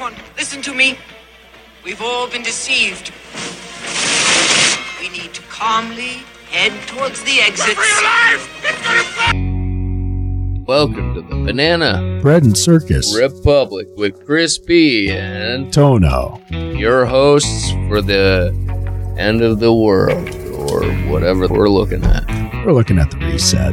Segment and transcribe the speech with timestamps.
[0.00, 0.96] Everyone, listen to me.
[1.84, 3.10] We've all been deceived.
[5.00, 7.74] We need to calmly head towards the exits.
[10.68, 13.18] Welcome to the Banana Bread and Circus.
[13.18, 16.40] Republic with Chris P and Tono.
[16.48, 18.54] your hosts for the
[19.18, 20.32] end of the world
[20.70, 22.24] or whatever we're looking at.
[22.64, 23.72] We're looking at the reset.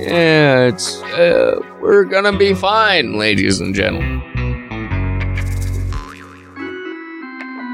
[0.00, 4.27] Yeah, it's uh, we're gonna be fine, ladies and gentlemen.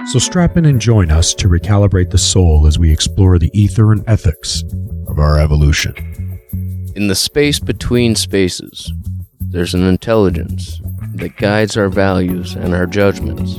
[0.06, 3.90] So strap in and join us to recalibrate the soul as we explore the ether
[3.90, 4.62] and ethics
[5.08, 5.94] of our evolution.
[6.94, 8.92] In the space between spaces,
[9.40, 10.80] there's an intelligence
[11.14, 13.56] that guides our values and our judgments,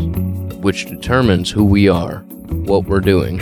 [0.58, 3.41] which determines who we are, what we're doing,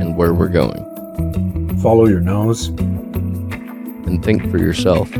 [0.00, 1.76] and where we're going.
[1.80, 2.68] Follow your nose.
[2.68, 5.10] And think for yourself.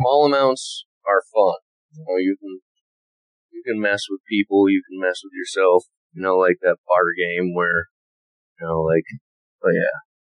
[0.00, 1.60] Small amounts are fun.
[1.92, 2.60] You know, you can
[3.52, 5.84] you can mess with people, you can mess with yourself.
[6.16, 7.92] You know, like that bar game where
[8.58, 9.04] you know, like,
[9.60, 9.96] but yeah,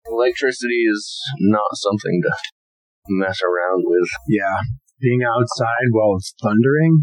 [0.09, 2.33] electricity is not something to
[3.09, 4.09] mess around with.
[4.27, 4.61] Yeah.
[4.99, 7.01] Being outside while it's thundering,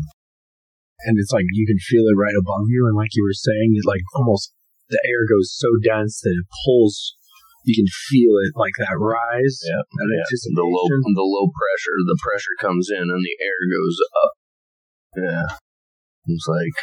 [1.03, 3.75] and it's like you can feel it right above you, and like you were saying,
[3.75, 4.55] it like almost
[4.89, 7.18] the air goes so dense that it pulls.
[7.69, 9.61] You can feel it like that rise.
[9.61, 10.25] Yeah, yeah.
[10.57, 14.33] The low, the low pressure, the pressure comes in and the air goes up.
[15.21, 15.49] Yeah,
[16.33, 16.79] it's like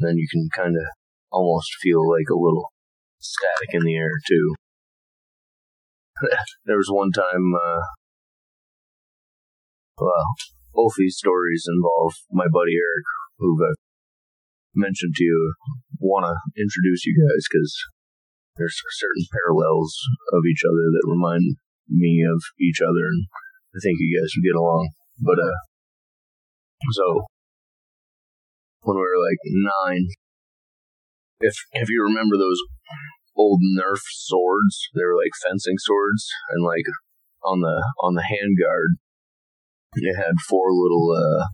[0.00, 0.88] then you can kind of
[1.30, 2.72] almost feel like a little
[3.18, 4.54] static in the air too.
[6.64, 7.84] there was one time, uh,
[9.98, 10.26] well,
[10.72, 13.04] both these stories involve my buddy Eric,
[13.38, 13.76] who I've
[14.74, 15.54] mentioned to you.
[16.00, 17.74] Want to introduce you guys because
[18.58, 19.96] there's certain parallels
[20.34, 21.56] of each other that remind
[21.88, 23.26] me of each other, and
[23.74, 24.90] I think you guys would get along.
[25.22, 25.58] But uh,
[26.92, 27.24] so
[28.82, 30.06] when we were like nine,
[31.40, 32.60] if if you remember those
[33.36, 36.84] old Nerf swords, they were like fencing swords, and like
[37.44, 38.98] on the on the handguard,
[39.94, 41.46] it had four little uh,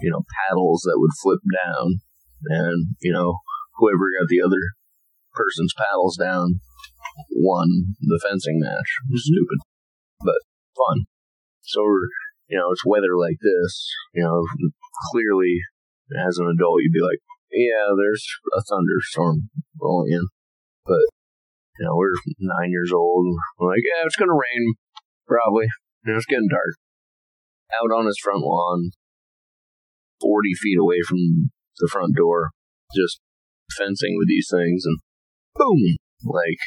[0.00, 2.00] you know paddles that would flip down,
[2.46, 3.40] and you know
[3.76, 4.60] whoever got the other
[5.38, 6.58] person's paddles down
[7.30, 8.90] won the fencing match.
[9.10, 9.34] Was mm-hmm.
[9.34, 9.58] stupid,
[10.20, 10.40] but
[10.74, 11.06] fun.
[11.62, 12.08] So we're,
[12.48, 13.88] you know, it's weather like this.
[14.14, 14.42] You know,
[15.10, 15.62] clearly
[16.14, 17.20] as an adult, you'd be like,
[17.52, 18.24] yeah, there's
[18.56, 19.48] a thunderstorm
[19.80, 20.26] rolling in,
[20.84, 21.04] but
[21.78, 23.26] you know, we're nine years old.
[23.58, 24.74] We're like, yeah, it's gonna rain,
[25.26, 25.68] probably.
[26.04, 26.74] You know, it's getting dark.
[27.68, 28.90] Out on his front lawn,
[30.20, 32.50] forty feet away from the front door,
[32.96, 33.20] just
[33.76, 34.98] fencing with these things, and
[35.58, 36.62] boom, like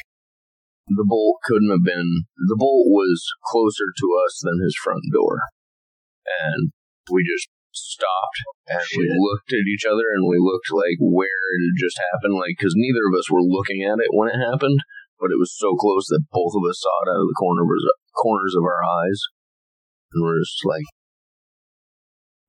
[0.86, 5.40] the bolt couldn't have been the bolt was closer to us than his front door.
[6.28, 6.70] And
[7.10, 8.38] we just stopped
[8.68, 12.36] and we looked at each other and we looked like where it had just happened.
[12.36, 14.78] Like because neither of us were looking at it when it happened
[15.22, 17.62] but it was so close that both of us saw it out of the corner
[18.18, 19.22] corners of our eyes.
[20.10, 20.82] And we're just like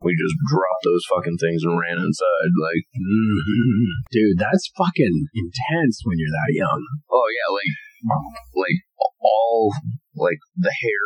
[0.04, 2.86] we just dropped those fucking things and ran inside like
[4.14, 6.82] Dude, that's fucking intense when you're that young.
[7.10, 7.72] Oh yeah, like
[8.54, 8.80] like
[9.24, 9.72] all
[10.16, 11.06] like the hair.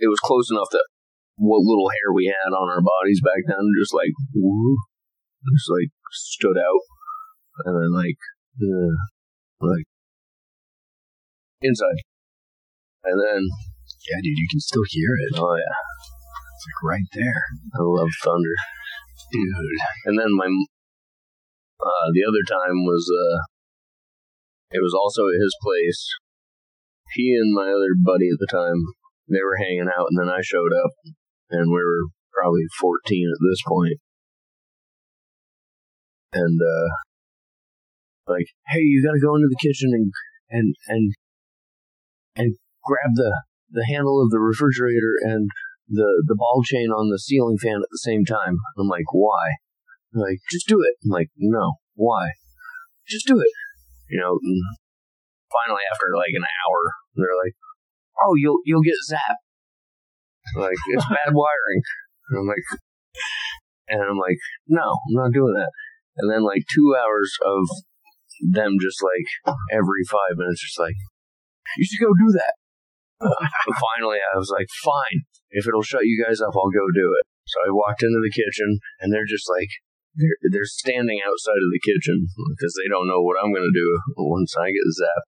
[0.00, 0.88] It was close enough that
[1.36, 4.76] what little hair we had on our bodies back then just like woo,
[5.52, 6.84] just like stood out,
[7.64, 8.20] and then like
[8.60, 8.96] uh,
[9.60, 9.84] like
[11.62, 12.00] inside,
[13.04, 13.42] and then
[14.08, 15.36] Yeah, dude, you can still hear it.
[15.36, 15.76] oh yeah,
[16.60, 17.40] It's like right there.
[17.72, 18.52] I love thunder,
[19.32, 19.80] Dude.
[20.04, 23.40] and then my uh, the other time was uh,
[24.70, 26.04] it was also at his place.
[27.16, 28.76] He and my other buddy at the time
[29.26, 30.92] they were hanging out, and then I showed up,
[31.48, 33.96] and we were probably fourteen at this point.
[36.34, 36.88] and uh,
[38.28, 40.12] like, hey, you got to go into the kitchen and
[40.50, 41.14] and and
[42.36, 43.32] and grab the
[43.70, 45.48] the handle of the refrigerator and
[45.90, 48.56] the the ball chain on the ceiling fan at the same time.
[48.78, 49.58] I'm like, why?
[50.12, 50.94] They're like, just do it.
[51.04, 52.30] I'm like, no, why?
[53.06, 53.52] Just do it.
[54.08, 54.38] You know.
[54.42, 54.62] and
[55.50, 56.80] Finally, after like an hour,
[57.18, 57.58] they're like,
[58.22, 59.42] "Oh, you'll you'll get zapped."
[60.54, 61.82] Like it's bad wiring.
[62.30, 62.66] And I'm like,
[63.88, 64.38] and I'm like,
[64.68, 65.70] no, I'm not doing that.
[66.18, 67.66] And then like two hours of
[68.54, 69.26] them just like
[69.72, 70.94] every five minutes, just like,
[71.76, 72.54] you should go do that.
[73.20, 75.28] And finally, I was like, fine.
[75.50, 77.24] If it'll shut you guys up, I'll go do it.
[77.44, 79.68] So I walked into the kitchen, and they're just like
[80.14, 83.80] they're, they're standing outside of the kitchen because they don't know what I'm going to
[83.80, 85.28] do once I get zapped.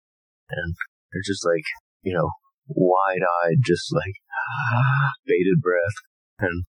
[0.50, 0.74] And
[1.12, 1.66] they're just like,
[2.02, 2.30] you know,
[2.68, 5.98] wide eyed, just like ah, bated breath.
[6.38, 6.64] And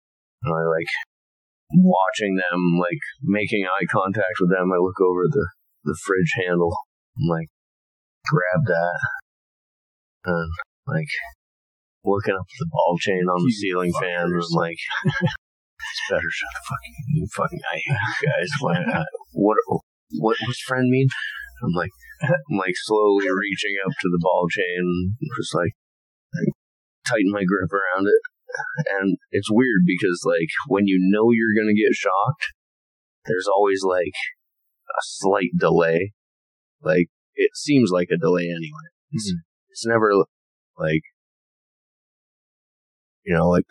[0.45, 0.91] I like
[1.73, 4.71] watching them, like making eye contact with them.
[4.71, 5.47] I look over the,
[5.83, 6.73] the fridge handle.
[7.17, 7.49] I'm like,
[8.29, 8.99] grab that.
[10.25, 10.51] And
[10.87, 11.11] like
[12.05, 14.29] looking up the ball chain on the You ceiling fan.
[14.29, 14.77] And like,
[15.09, 18.49] it's better shut the fucking, you fucking, I hate you guys.
[18.61, 18.77] What,
[19.33, 19.57] what,
[20.21, 21.07] what, what's friend mean?
[21.63, 21.91] I'm like,
[22.21, 25.73] I'm like slowly reaching up to the ball chain, just like,
[27.05, 28.21] tighten my grip around it.
[28.99, 32.53] And it's weird because like when you know you're gonna get shocked,
[33.25, 34.15] there's always like
[34.89, 36.13] a slight delay.
[36.81, 38.87] Like it seems like a delay anyway.
[39.11, 39.33] It's,
[39.69, 40.11] it's never
[40.77, 41.01] like
[43.25, 43.65] you know, like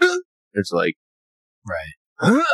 [0.54, 0.94] it's like
[1.66, 2.44] Right.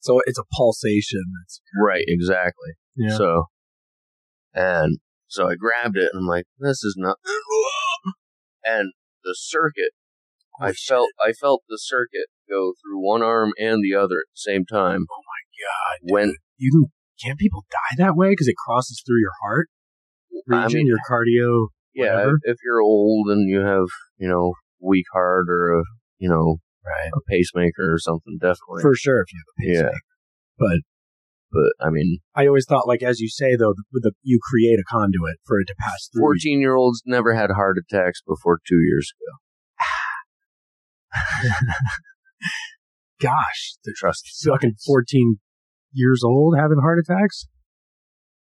[0.00, 1.24] So it's a pulsation.
[1.44, 2.72] It's right, exactly.
[2.96, 3.16] yeah.
[3.16, 3.44] So,
[4.54, 7.16] and so I grabbed it and I'm like, this is not.
[8.64, 8.92] And
[9.24, 9.92] the circuit,
[10.60, 14.36] I felt, I felt the circuit go through one arm and the other at the
[14.36, 15.06] same time.
[15.10, 16.92] Oh my god, When you can
[17.22, 19.68] can't people die that way because it crosses through your heart
[20.46, 21.68] region, I mean, your cardio.
[22.04, 22.38] Yeah, whatever.
[22.44, 23.86] if you're old and you have,
[24.18, 25.82] you know, weak heart or a,
[26.18, 26.56] you know,
[26.86, 27.10] Right.
[27.14, 28.80] a pacemaker or something, definitely.
[28.82, 29.92] For sure, if you have a pacemaker.
[29.92, 29.98] yeah.
[30.58, 30.78] But
[31.50, 34.78] but I mean, I always thought, like as you say, though, with the, you create
[34.78, 36.20] a conduit for it to pass through.
[36.22, 39.32] 14 year olds never had heart attacks before two years ago.
[43.20, 45.38] Gosh, the Trust fucking fourteen
[45.92, 47.46] years old having heart attacks.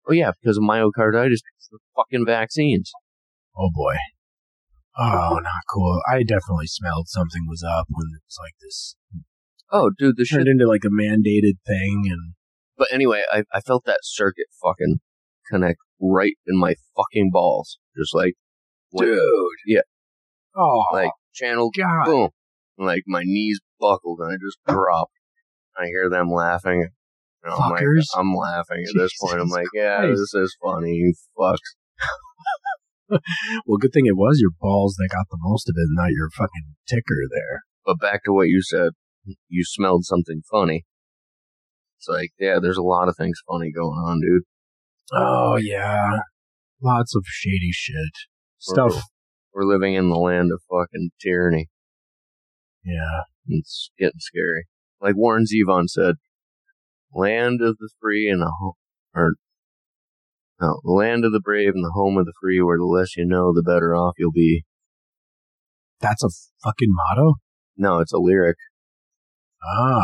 [0.08, 1.40] Oh yeah, because of myocarditis,
[1.72, 2.92] the fucking vaccines.
[3.58, 3.96] Oh boy.
[4.98, 6.02] Oh, not cool.
[6.12, 8.96] I definitely smelled something was up when it was like this
[9.72, 12.34] Oh, dude, the shit turned into like a mandated thing, and
[12.78, 15.00] But anyway, I, I felt that circuit fucking
[15.50, 17.78] connect right in my fucking balls.
[17.96, 18.34] Just like,
[18.92, 19.12] went-
[19.68, 19.82] yeah,
[20.56, 22.06] oh, like channel, God.
[22.06, 22.30] boom.
[22.78, 25.14] Like my knees buckled and I just dropped.
[25.78, 26.88] I hear them laughing.
[27.44, 28.06] And I'm like, Fuckers.
[28.18, 29.40] I'm laughing at this point.
[29.40, 30.20] I'm like, yeah, Christ.
[30.34, 31.58] this is funny, you fucks.
[33.66, 36.30] well, good thing it was your balls that got the most of it, not your
[36.30, 37.64] fucking ticker there.
[37.86, 38.92] But back to what you said,
[39.48, 40.86] you smelled something funny.
[41.98, 44.44] It's like, yeah, there's a lot of things funny going on, dude.
[45.12, 46.20] Oh yeah,
[46.82, 48.14] lots of shady shit
[48.60, 49.04] stuff.
[49.54, 51.68] We're living in the land of fucking tyranny.
[52.86, 54.68] Yeah, It's getting scary.
[55.02, 56.16] Like Warren Zevon said,
[57.14, 58.74] land of the free and the home,
[59.16, 59.34] or
[60.62, 63.16] no, the land of the brave and the home of the free, where the less
[63.18, 64.64] you know, the better off you'll be.
[66.02, 66.30] that's a
[66.64, 67.36] fucking motto.
[67.78, 68.58] No, it's a lyric.
[69.64, 70.02] Oh,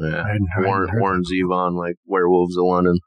[0.00, 0.22] Yeah.
[0.22, 2.98] I hadn't heard, Warren, heard Warren Zevon, like Werewolves of London,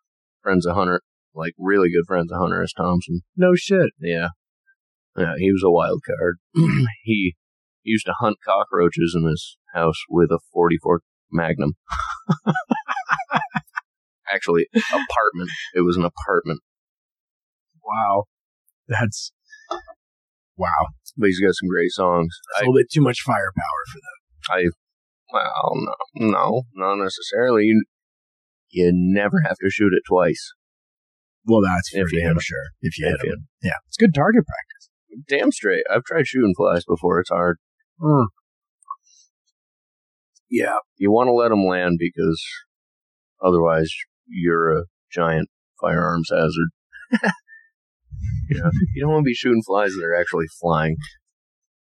[0.41, 1.01] friends of Hunter,
[1.33, 2.73] like really good friends of Hunter S.
[2.73, 3.21] Thompson.
[3.35, 3.91] no shit.
[3.99, 4.29] Yeah.
[5.17, 6.37] Yeah, he was a wild card.
[7.03, 7.35] he
[7.83, 11.01] used to hunt cockroaches in his house with a 44
[11.31, 11.73] Magnum.
[14.33, 15.49] Actually, apartment.
[15.75, 16.61] It was an apartment.
[17.83, 18.25] Wow,
[18.87, 19.31] that's
[20.57, 20.87] wow.
[21.17, 22.33] But he's got some great songs.
[22.53, 24.17] That's I, a little bit too much firepower for them.
[24.49, 24.69] I,
[25.33, 25.73] well,
[26.15, 27.65] no, no, not necessarily.
[27.65, 27.83] You,
[28.69, 30.53] you never have to shoot it twice.
[31.45, 32.63] Well, that's for If you hit damn sure.
[32.81, 34.89] If you hit If you- him, yeah, it's good target practice.
[35.27, 35.83] Damn straight.
[35.93, 37.19] I've tried shooting flies before.
[37.19, 37.57] It's hard.
[38.01, 38.27] Mm.
[40.49, 42.41] Yeah, You want to let them land because
[43.41, 43.89] otherwise
[44.31, 46.69] you're a giant firearms hazard.
[48.49, 50.95] you, know, you don't want to be shooting flies that are actually flying.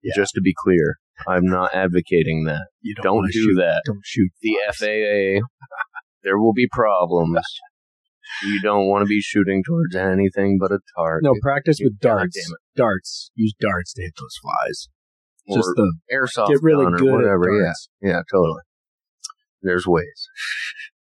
[0.03, 0.13] Yeah.
[0.15, 2.67] Just to be clear, I'm not advocating that.
[2.81, 3.81] you don't, Don't do shoot, that.
[3.85, 5.39] Don't shoot The flies.
[5.41, 5.45] FAA,
[6.23, 7.39] there will be problems.
[8.43, 11.23] You don't want to be shooting towards anything but a target.
[11.23, 12.35] No, practice with darts.
[12.35, 12.59] damn it.
[12.75, 13.29] Darts.
[13.35, 14.89] Use darts to hit those flies.
[15.47, 17.67] Or Just the airsoft get really gun or good whatever.
[17.67, 18.61] at Yeah, yeah, totally.
[19.61, 20.27] There's ways.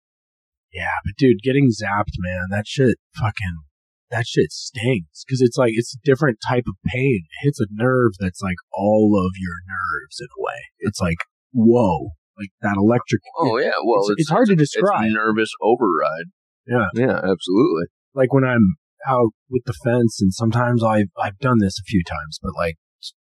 [0.75, 3.63] Yeah, but dude, getting zapped, man, that shit fucking
[4.11, 7.23] that shit stings because it's like it's a different type of pain.
[7.25, 10.61] It hits a nerve that's like all of your nerves in a way.
[10.81, 11.19] It's like
[11.53, 13.23] whoa, like that electric.
[13.39, 15.11] Oh yeah, well, it's, it's, it's hard to it's describe.
[15.11, 16.27] nervous override.
[16.67, 16.87] Yeah.
[16.95, 17.87] yeah, absolutely.
[18.15, 18.77] like when I'm
[19.07, 22.77] out with the fence, and sometimes I've I've done this a few times, but like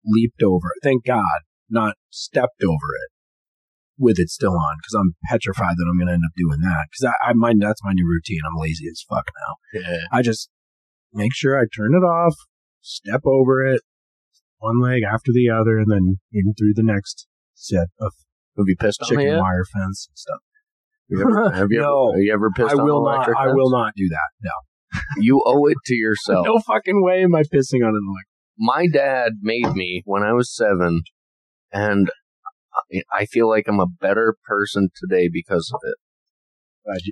[0.04, 0.84] leaped over it.
[0.84, 3.10] Thank God, not stepped over it
[4.00, 6.86] with it still on because I'm petrified that I'm going to end up doing that
[6.90, 8.40] because I, I mind that's my new routine.
[8.44, 9.80] I'm lazy as fuck now.
[9.80, 9.98] Yeah.
[10.10, 10.48] I just
[11.12, 12.34] make sure I turn it off,
[12.80, 13.82] step over it,
[14.58, 18.12] one leg after the other, and then in through the next set of
[18.66, 19.36] be pissed chicken you?
[19.38, 20.40] wire fence and stuff.
[21.08, 22.08] You ever, have you No.
[22.10, 23.20] ever, have you ever pissed I on will not.
[23.28, 23.52] I fence?
[23.54, 24.30] will not do that.
[24.42, 24.50] No.
[25.22, 26.46] You owe it to yourself.
[26.46, 28.26] No fucking way am I pissing on an electric.
[28.58, 31.02] My dad made me when I was seven,
[31.72, 32.10] and
[33.12, 35.96] I feel like I'm a better person today because of it.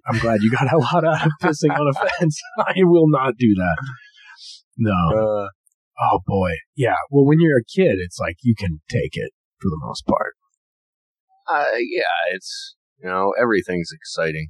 [0.07, 2.41] I'm glad you got a lot out of pissing on a fence.
[2.59, 3.77] I will not do that.
[4.79, 5.45] No.
[5.45, 5.49] Uh,
[6.01, 6.53] Oh boy.
[6.77, 6.95] Yeah.
[7.11, 10.35] Well, when you're a kid, it's like you can take it for the most part.
[11.51, 14.49] uh, yeah, it's you know everything's exciting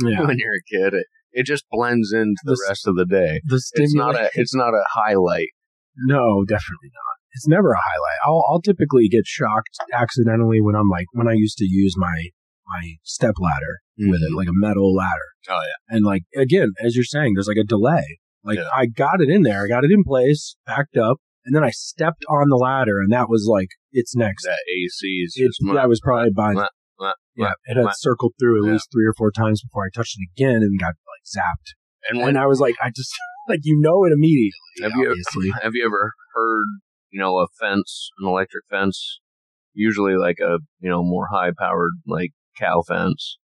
[0.00, 0.20] Yeah.
[0.26, 0.94] when you're a kid.
[0.94, 3.40] It, it just blends into the The rest of the day.
[3.44, 5.48] The It's not a it's not a highlight.
[5.96, 7.15] No, definitely not.
[7.36, 8.18] It's never a highlight.
[8.26, 12.28] I'll, I'll typically get shocked accidentally when I'm like when I used to use my
[12.66, 14.36] my step ladder with it, mm-hmm.
[14.36, 15.28] like a metal ladder.
[15.48, 18.18] Oh yeah, And like again, as you're saying, there's like a delay.
[18.42, 18.68] Like Yeah.
[18.74, 21.70] I got it in there, I got it in place, backed up, and then I
[21.70, 24.44] stepped on the ladder, and that was like it's next.
[24.44, 26.68] that AC is It, just that was probably by Mwah,
[27.00, 27.52] mwah, yeah.
[27.66, 28.72] It had circled through at Yeah.
[28.72, 31.74] least three or four times before I touched it again and got like zapped.
[32.08, 33.12] and And when I was like, I just
[33.48, 34.58] like you know it immediately.
[34.82, 35.50] Have you- obviously.
[35.62, 36.64] have you ever heard
[37.10, 39.20] you know a fence, an electric fence,
[39.74, 43.38] usually like a you know more high powered like cow fence,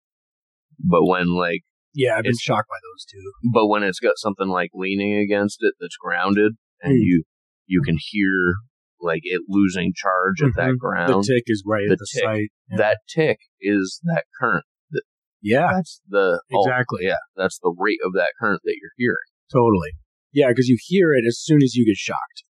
[0.79, 1.61] but when like
[1.93, 3.31] Yeah, I've been It's- shocked by those two.
[3.53, 7.01] but when it's got something like leaning against it that's grounded and Hmm.
[7.01, 7.23] you
[7.67, 8.55] you can hear
[8.99, 11.23] like it losing charge at that ground.
[11.23, 12.23] The tick is right The at the tick.
[12.23, 12.49] site.
[12.69, 12.77] Yeah.
[12.77, 15.03] that tick is that current That,
[15.41, 17.05] yeah, that's the oh, Exactly.
[17.05, 19.91] yeah that's the rate of that current that you're hearing totally.
[20.33, 22.43] Yeah, because you hear it as soon as you get shocked.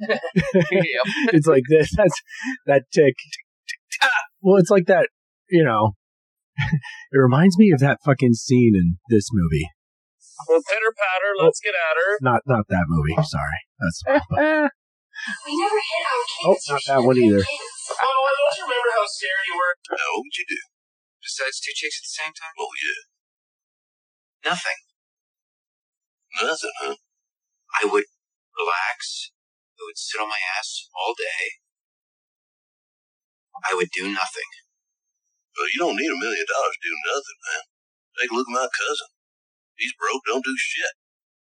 [0.00, 0.14] Yep.
[1.34, 1.90] it's like this.
[1.96, 2.14] That's
[2.66, 3.14] that tick.
[4.02, 4.08] Ah!
[4.40, 5.08] Well, it's like that.
[5.50, 5.96] You know,
[7.12, 9.66] it reminds me of that fucking scene in this movie.
[10.46, 12.18] Well, pitter patter, let's get at her.
[12.22, 13.16] Not not that movie.
[13.26, 14.70] Sorry, that's but-
[15.44, 17.42] We never hit our Oh, not that one either.
[17.42, 19.74] Oh, I don't you remember how scared you were?
[19.98, 20.62] No, what'd you do?
[21.18, 22.54] Besides two chicks at the same time?
[22.54, 24.54] Oh, yeah.
[24.54, 24.78] Nothing.
[26.38, 26.96] Nothing, huh?
[27.82, 28.06] I would
[28.54, 29.32] relax.
[29.78, 31.62] I would sit on my ass all day.
[33.70, 34.50] I would do nothing.
[35.54, 37.64] Well, you don't need a million dollars to do nothing, man.
[38.18, 39.10] Take a look at my cousin.
[39.78, 40.94] He's broke, don't do shit.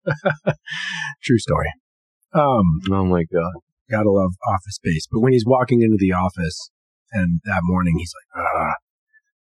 [1.24, 1.69] True story.
[2.33, 3.57] Um, oh my god
[3.89, 5.07] gotta love Office Space.
[5.12, 6.69] But when he's walking into the office,
[7.12, 8.74] and that morning he's like, "Ah,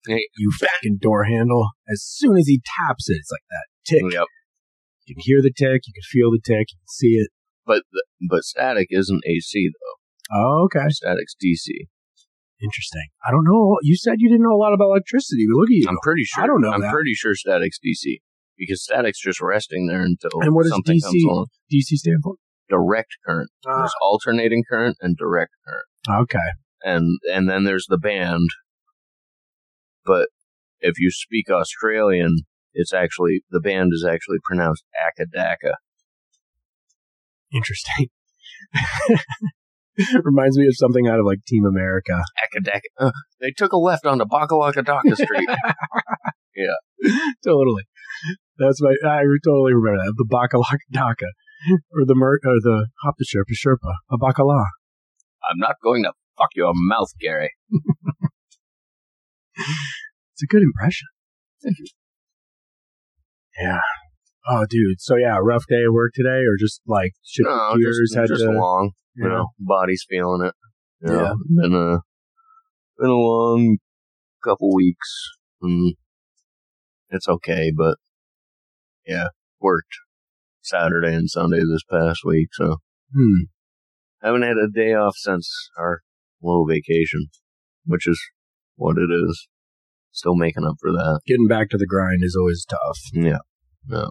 [0.07, 0.27] Hey.
[0.37, 4.13] you fucking door handle." As soon as he taps it, it's like that tick.
[4.13, 4.27] yep
[5.05, 7.29] You can hear the tick, you can feel the tick, you can see it.
[7.69, 7.83] But
[8.29, 9.97] but static isn't AC though
[10.37, 11.67] Oh, okay, static's DC
[12.61, 13.07] interesting.
[13.25, 13.77] I don't know.
[13.81, 15.85] You said you didn't know a lot about electricity, but look at you.
[15.87, 16.91] I'm pretty sure I don't know I'm that.
[16.91, 18.19] pretty sure static's DC
[18.57, 22.35] because static's just resting there until And what something DC comes along DC stand for?
[22.69, 25.87] direct current Ah, there's alternating current and direct current
[26.23, 26.49] okay.
[26.83, 28.49] and and then there's the band.
[30.05, 30.29] But
[30.81, 32.39] if you speak Australian,
[32.73, 35.73] it's actually the band is actually pronounced Akadaka.
[37.53, 38.07] Interesting.
[40.23, 42.23] Reminds me of something out of like Team America.
[42.43, 42.81] Akadaka.
[42.97, 45.49] Uh, they took a left on onto Bakalakadaka Street.
[46.55, 47.13] Yeah.
[47.45, 47.83] Totally.
[48.57, 48.89] That's my.
[48.89, 50.13] I totally remember that.
[50.17, 51.27] The bakalaka daka,
[51.93, 54.65] or the mer, or the hop the sherpa sherpa, a bakala.
[55.49, 57.53] I'm not going to fuck your mouth, Gary.
[60.31, 61.07] It's a good impression.
[63.59, 63.81] Yeah.
[64.47, 64.99] Oh, dude.
[65.01, 68.43] So yeah, rough day at work today, or just like shit No, just, had just
[68.43, 68.51] to.
[68.51, 68.91] long.
[69.15, 70.53] You know, body's feeling it.
[71.01, 71.33] You know, Yeah.
[71.61, 71.99] been a
[72.97, 73.77] been a long
[74.43, 75.07] couple weeks.
[75.61, 75.93] And
[77.09, 77.97] it's okay, but
[79.05, 79.27] yeah,
[79.59, 79.93] worked
[80.61, 82.77] Saturday and Sunday this past week, so
[83.13, 83.43] Hmm.
[84.21, 86.01] haven't had a day off since our
[86.41, 87.27] little vacation,
[87.85, 88.19] which is
[88.75, 89.47] what it is.
[90.11, 91.19] Still making up for that.
[91.27, 92.99] Getting back to the grind is always tough.
[93.13, 93.39] Yeah.
[93.89, 94.07] Yeah.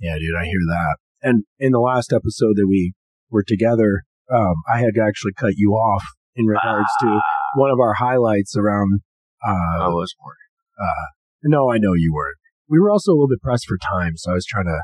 [0.00, 0.96] Yeah, dude, I hear that.
[1.22, 2.92] And in the last episode that we
[3.30, 4.02] were together,
[4.32, 6.04] um, I had to actually cut you off
[6.36, 7.20] in regards to
[7.56, 9.00] one of our highlights around.
[9.44, 10.34] Uh, I Uh, was worried.
[11.44, 12.36] no, I know you weren't.
[12.68, 14.82] We were also a little bit pressed for time, so I was trying to.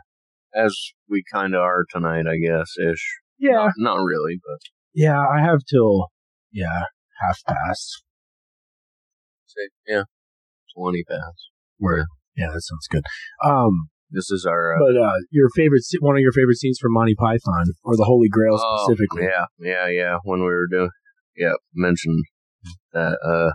[0.56, 0.74] As
[1.08, 3.18] we kind of are tonight, I guess, ish.
[3.38, 4.58] Yeah, Not, not really, but
[4.94, 6.08] yeah, I have till
[6.52, 6.84] yeah
[7.20, 8.04] half past.
[9.46, 10.04] say, yeah,
[10.76, 11.50] 20 past.
[11.78, 12.06] Where
[12.36, 13.02] yeah, that sounds good.
[13.44, 14.74] Um, This is our.
[14.74, 17.96] Uh, but uh, your favorite, se- one of your favorite scenes from Monty Python or
[17.96, 19.24] the Holy Grail oh, specifically.
[19.24, 20.16] Yeah, yeah, yeah.
[20.24, 20.90] When we were doing.
[21.36, 22.24] Yeah, mentioned
[22.92, 23.18] that.
[23.26, 23.52] uh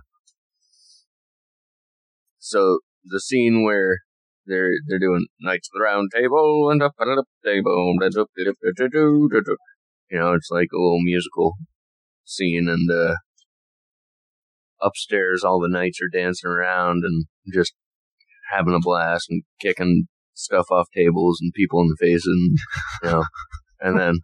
[2.40, 4.00] So the scene where
[4.46, 7.96] they're they're doing Knights of the Round Table and up and up table.
[10.12, 11.54] You know, it's like a little musical
[12.26, 13.16] scene, and uh
[14.82, 17.74] upstairs, all the knights are dancing around and just
[18.52, 20.08] having a blast and kicking
[20.40, 22.58] stuff off tables and people in the face and
[23.04, 23.24] you know,
[23.80, 24.20] and then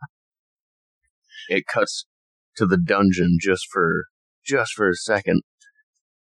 [1.49, 2.05] it cuts
[2.57, 4.05] to the dungeon just for
[4.43, 5.41] just for a second,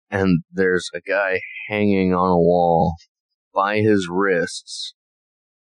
[0.09, 2.95] and there's a guy hanging on a wall
[3.53, 4.93] by his wrists,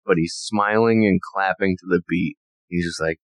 [0.04, 2.36] but he's smiling and clapping to the beat.
[2.68, 3.18] He's just like.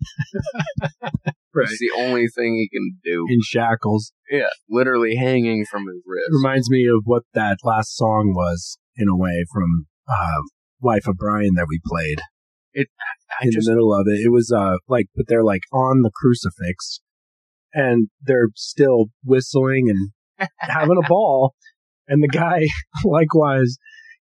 [1.52, 1.66] Right.
[1.68, 3.26] It's the only thing he can do.
[3.28, 4.12] In shackles.
[4.30, 6.28] Yeah, literally hanging from his wrist.
[6.30, 10.42] Reminds me of what that last song was, in a way, from uh,
[10.80, 12.20] Life of Brian that we played.
[13.40, 14.20] I in just the middle of it.
[14.24, 17.00] It was uh like, but they're like on the crucifix,
[17.72, 21.54] and they're still whistling and having a ball.
[22.06, 22.62] And the guy,
[23.04, 23.76] likewise,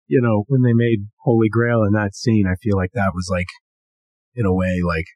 [0.07, 3.29] you know, when they made Holy Grail in that scene, I feel like that was
[3.31, 3.47] like,
[4.35, 5.07] in a way, like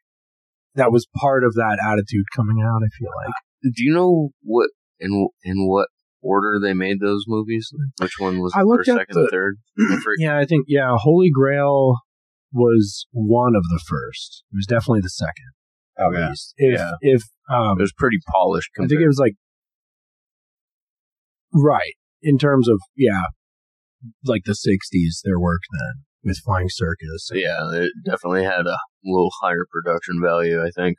[0.75, 2.81] that was part of that attitude coming out.
[2.83, 5.87] I feel like Do you know what in in what
[6.21, 7.69] order they made those movies?
[8.01, 9.55] Which one was I looked first, at second, the- third?
[10.19, 11.97] Yeah, I think yeah, Holy Grail
[12.51, 14.43] was one of the first.
[14.51, 15.51] It was definitely the second.
[15.97, 16.29] At Okay.
[16.29, 16.91] least, if Yeah.
[17.01, 18.69] if um, It was pretty polished.
[18.79, 19.35] I think it was like
[21.53, 23.23] right in terms of yeah,
[24.25, 25.21] like the '60s.
[25.23, 27.29] Their work then with Flying Circus.
[27.33, 30.97] yeah, it definitely had a little higher production value, I think,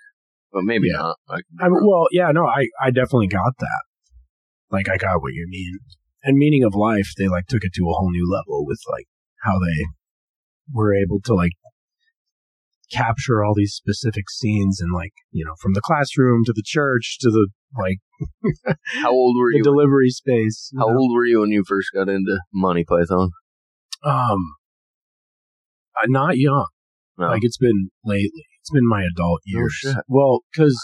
[0.53, 0.99] but maybe Yeah.
[0.99, 1.17] not.
[1.61, 3.83] I mean, well, yeah, no, I I definitely got that.
[4.71, 5.79] Like I got what you mean.
[6.23, 9.07] And meaning of life, they like took it to a whole new level with like
[9.43, 9.85] how they
[10.73, 11.53] were able to like
[12.93, 17.17] capture all these specific scenes and like you know from the classroom to the church
[17.21, 17.99] to the like
[19.03, 19.63] how old were the you?
[19.65, 20.71] delivery space.
[20.73, 20.99] you how know?
[20.99, 23.31] old were you when you first got into Monty Python?
[24.05, 24.39] Um,
[26.03, 26.67] uh, not young.
[27.19, 27.27] No.
[27.29, 28.45] Like it's been lately.
[28.61, 29.73] It's been my adult Oh, years.
[29.75, 29.97] shit.
[30.09, 30.81] Well, because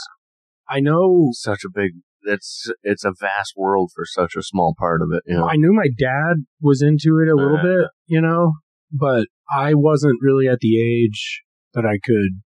[0.69, 1.93] I know such a big.
[2.23, 5.23] It's it's a vast world for such a small part of it.
[5.27, 5.49] You know?
[5.49, 7.63] I knew my dad was into it a little Uh.
[7.63, 8.53] bit, you know,
[8.93, 11.43] but I wasn't really at the age
[11.75, 12.43] that I could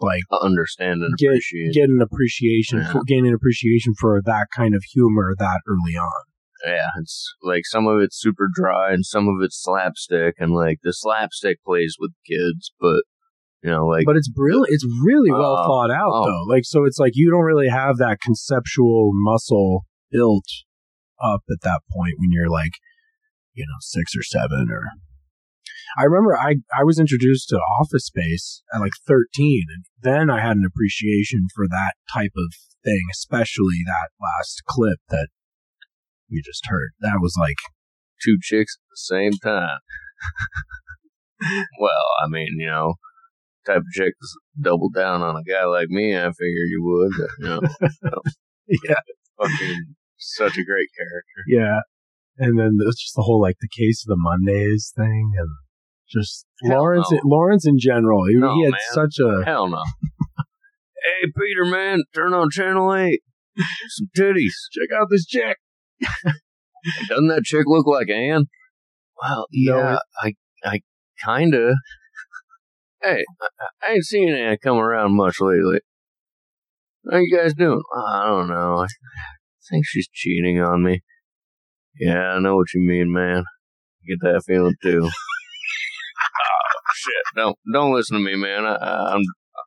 [0.00, 1.72] like understand and Get- appreciate.
[1.72, 2.92] get an appreciation Yeah.
[2.92, 6.24] for gain an appreciation for that kind of humor that early on.
[6.66, 10.78] Yeah, it's like some of it's super dry and some of it's slapstick, and like
[10.82, 13.02] the slapstick plays with kids, but
[13.62, 14.68] you know, like but it's brilliant.
[14.70, 16.24] It's really well Oh, thought out oh.
[16.26, 16.52] though.
[16.52, 20.46] Like so, it's like you don't really have that conceptual muscle built
[21.22, 22.72] up at that point when you're like,
[23.52, 24.82] you know, six or seven or.
[25.96, 30.40] I remember I I was introduced to Office Space at like 13, and then I
[30.40, 32.52] had an appreciation for that type of
[32.84, 35.28] thing, especially that last clip that
[36.30, 36.90] we just heard.
[37.00, 37.56] That was like,
[38.24, 39.78] two chicks at the same time.
[41.80, 42.94] well, I mean, you know,
[43.66, 47.12] type of chick that's double down on a guy like me, I figured you would.
[47.18, 47.60] But, you know,
[48.88, 48.94] yeah,
[49.40, 51.40] fucking such a great character.
[51.48, 51.80] Yeah.
[52.36, 55.48] And then there's just the whole like the case of the Mondays thing and
[56.08, 57.20] just Hell Lawrence no.
[57.24, 58.24] Lawrence in general.
[58.28, 58.80] He, No, he had man.
[58.92, 59.78] such a Hell no.
[60.38, 63.20] hey, Peter, man, turn on channel eight.
[63.88, 64.66] Some titties.
[64.72, 65.58] check out this chick.
[67.08, 68.46] Doesn't that chick look like Anne?
[69.20, 70.80] Well, No, yeah, I, I
[71.24, 71.74] kinda.
[73.02, 75.80] Hey, I, I ain't seen Anne come around much lately.
[77.10, 77.82] How you guys doing?
[77.94, 78.82] I don't know.
[78.82, 78.86] I
[79.70, 81.02] think she's cheating on me.
[81.98, 83.44] Yeah, I know what you mean, man.
[83.44, 85.02] I get that feeling too.
[85.04, 85.10] oh,
[86.94, 87.12] shit!
[87.36, 88.64] Don't don't listen to me, man.
[88.64, 89.22] I, I, I'm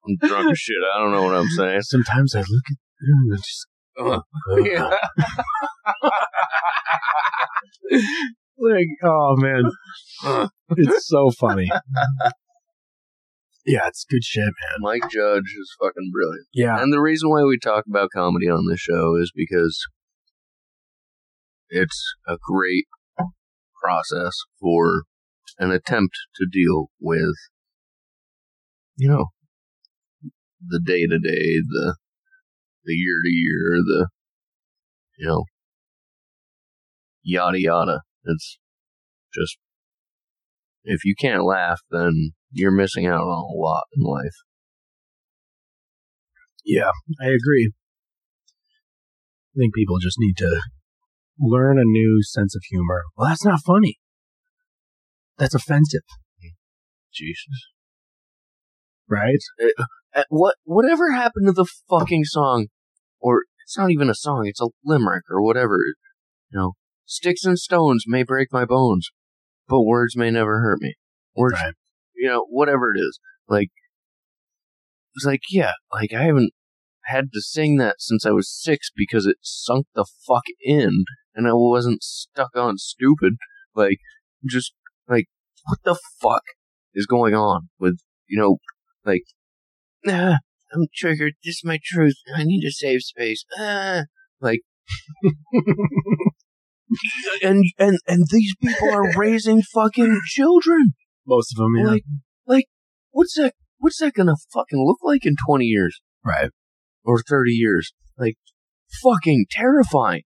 [0.07, 0.75] I'm drunk as shit.
[0.93, 1.81] I don't know what I'm saying.
[1.83, 3.67] Sometimes I look at her and just
[3.99, 4.19] Uh,
[4.63, 4.89] yeah.
[8.57, 9.63] like oh man.
[10.77, 11.69] it's so funny.
[13.65, 14.53] yeah, it's good shit, man.
[14.79, 16.47] Mike Judge is fucking brilliant.
[16.53, 16.81] Yeah.
[16.81, 19.85] And the reason why we talk about comedy on this show is because
[21.69, 22.85] it's a great
[23.81, 25.03] process for
[25.59, 27.35] an attempt to deal with,
[28.95, 29.25] you know,
[30.65, 31.95] the day to day, the
[32.87, 34.07] the year to year, the
[35.19, 35.43] you know,
[37.21, 38.01] yada yada.
[38.25, 38.57] It's
[39.33, 39.57] just
[40.83, 44.35] if you can't laugh, then you're missing out on a lot in life.
[46.65, 47.71] Yeah, I agree.
[49.55, 50.61] I think people just need to
[51.39, 53.03] learn a new sense of humor.
[53.15, 53.99] Well, that's not funny.
[55.37, 56.01] That's offensive,
[57.13, 57.67] Jesus.
[59.07, 59.39] right?
[60.15, 62.67] Uh, what whatever happened to the fucking song
[63.19, 65.77] or it's not even a song it's a limerick or whatever
[66.51, 66.73] you know
[67.05, 69.09] sticks and stones may break my bones
[69.67, 70.95] but words may never hurt me
[71.35, 71.73] words Right.
[72.15, 73.69] you know whatever it is like
[75.15, 76.51] it's like yeah like i haven't
[77.07, 81.47] had to sing that since I was six because it sunk the fuck in, and
[81.47, 83.35] I wasn't stuck on stupid.
[83.73, 83.97] Like,
[84.47, 84.73] just
[85.07, 85.25] like,
[85.65, 86.43] what the fuck
[86.93, 88.57] is going on with you know,
[89.05, 89.23] like,
[90.07, 90.39] ah,
[90.73, 91.33] I'm triggered.
[91.43, 92.15] This is my truth.
[92.35, 93.45] I need a safe space.
[93.57, 94.03] Ah,
[94.41, 94.61] like.
[97.41, 100.93] and and and these people are raising fucking children.
[101.25, 101.91] Most of them, yeah.
[101.91, 102.03] Like,
[102.45, 102.65] like,
[103.11, 103.53] what's that?
[103.79, 106.51] What's that gonna fucking look like in twenty years right.
[107.03, 107.93] or thirty years?
[108.17, 108.35] Like,
[109.03, 110.23] fucking terrifying.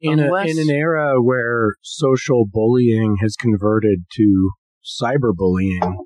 [0.00, 4.50] In, a, Unless- in an era where social bullying has converted to
[4.84, 5.96] cyberbullying,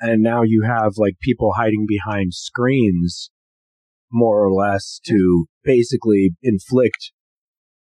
[0.00, 3.30] and now you have like people hiding behind screens,
[4.10, 7.12] more or less, to basically inflict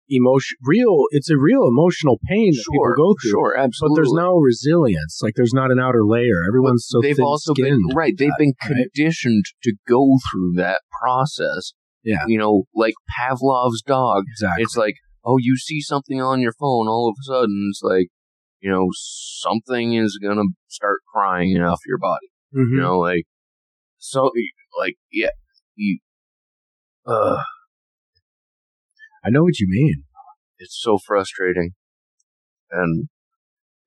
[0.10, 0.58] emotion.
[0.64, 3.32] Real, it's a real emotional pain that people go through.
[3.32, 3.96] sure, But absolutely.
[3.98, 5.20] there's no resilience.
[5.24, 6.44] Like there's not an outer layer.
[6.48, 8.14] Everyone's so they've also been right.
[8.18, 8.88] They've been right?
[8.94, 11.74] conditioned to go through that process.
[12.04, 12.26] Yeah.
[12.28, 14.26] you know, like Pavlov's dog.
[14.28, 14.64] Exactly.
[14.64, 18.08] It's like, oh, you see something on your phone, all of a sudden, it's like,
[18.64, 22.28] you know, something is gonna start crying off your body.
[22.56, 22.72] Mhm.
[22.76, 23.26] You know, like,
[23.98, 24.32] so,
[24.80, 25.30] like, yeah,
[25.76, 26.00] you,
[27.06, 27.44] uh,
[29.24, 30.04] I know what you mean.
[30.60, 31.72] it's so frustrating.
[32.72, 33.10] And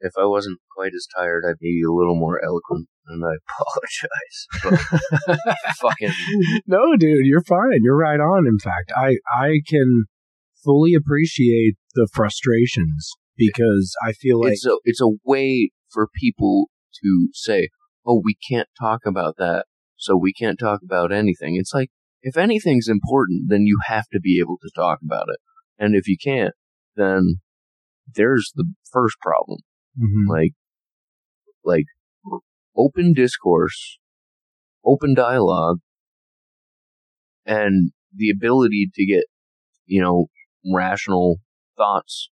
[0.01, 3.37] if I wasn't quite as tired, I'd be a little more eloquent, and I
[4.63, 5.39] apologize.
[5.81, 6.13] Fucking,
[6.67, 7.81] no, dude, you're fine.
[7.83, 8.47] You're right on.
[8.47, 10.05] In fact, I I can
[10.63, 16.71] fully appreciate the frustrations because I feel like it's a it's a way for people
[17.03, 17.69] to say,
[18.07, 21.91] "Oh, we can't talk about that, so we can't talk about anything." It's like
[22.23, 25.39] if anything's important, then you have to be able to talk about it,
[25.79, 26.55] and if you can't,
[26.97, 27.37] then
[28.15, 29.61] there's the first problem.
[29.99, 30.29] Mhm.
[30.29, 30.53] Like,
[31.65, 31.85] like
[32.77, 33.99] open discourse,
[34.85, 35.79] open dialogue,
[37.45, 39.25] and the ability to get,
[39.87, 40.27] you know,
[40.73, 41.37] rational
[41.77, 42.31] thoughts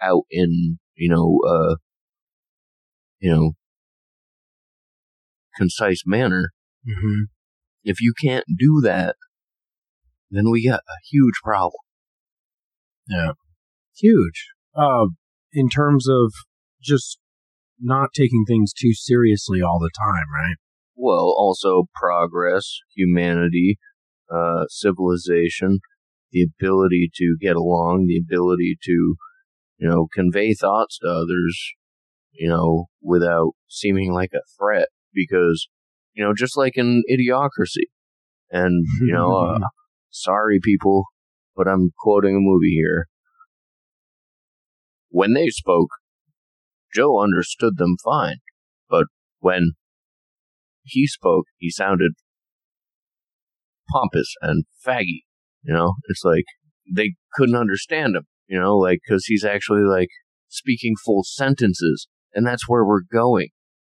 [0.00, 1.76] out in, you know, uh,
[3.20, 3.52] you know,
[5.56, 6.50] concise manner.
[6.86, 7.26] Mhm.
[7.82, 9.16] If you can't do that,
[10.30, 11.80] then we got a huge problem.
[13.08, 13.32] Yeah,
[13.96, 14.48] huge.
[14.74, 15.06] Uh,
[15.52, 16.32] in terms of
[16.82, 17.18] just
[17.78, 20.56] not taking things too seriously all the time, right?
[20.94, 23.78] Well, also progress, humanity,
[24.30, 25.80] uh, civilization,
[26.32, 29.16] the ability to get along, the ability to,
[29.78, 31.58] you know, convey thoughts to others,
[32.32, 34.88] you know, without seeming like a threat.
[35.12, 35.68] Because,
[36.14, 37.86] you know, just like in Idiocracy,
[38.50, 39.58] and, you know, uh,
[40.10, 41.04] sorry people,
[41.54, 43.06] but I'm quoting a movie here.
[45.08, 45.90] When they spoke,
[46.94, 48.36] Joe understood them fine,
[48.88, 49.06] but
[49.40, 49.72] when
[50.82, 52.12] he spoke, he sounded
[53.90, 55.22] pompous and faggy.
[55.62, 56.44] You know, it's like
[56.90, 58.26] they couldn't understand him.
[58.48, 60.08] You know, like because he's actually like
[60.48, 63.48] speaking full sentences, and that's where we're going.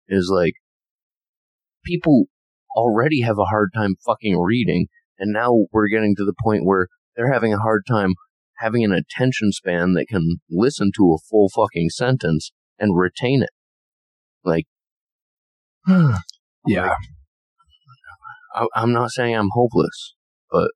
[0.07, 0.53] Is like
[1.85, 2.25] people
[2.75, 4.87] already have a hard time fucking reading,
[5.17, 8.13] and now we're getting to the point where they're having a hard time
[8.61, 13.49] having an attention span that can listen to a full fucking sentence and retain it.
[14.43, 14.65] Like,
[16.67, 16.93] Yeah.
[18.55, 20.15] I, I'm not saying I'm hopeless.
[20.51, 20.71] But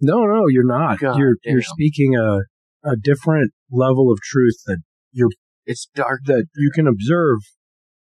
[0.00, 0.98] no, no, you're not.
[0.98, 1.52] God you're damn.
[1.52, 2.40] you're speaking a
[2.84, 4.78] a different level of truth that
[5.12, 5.30] you're
[5.66, 6.20] It's dark.
[6.26, 7.38] that you can observe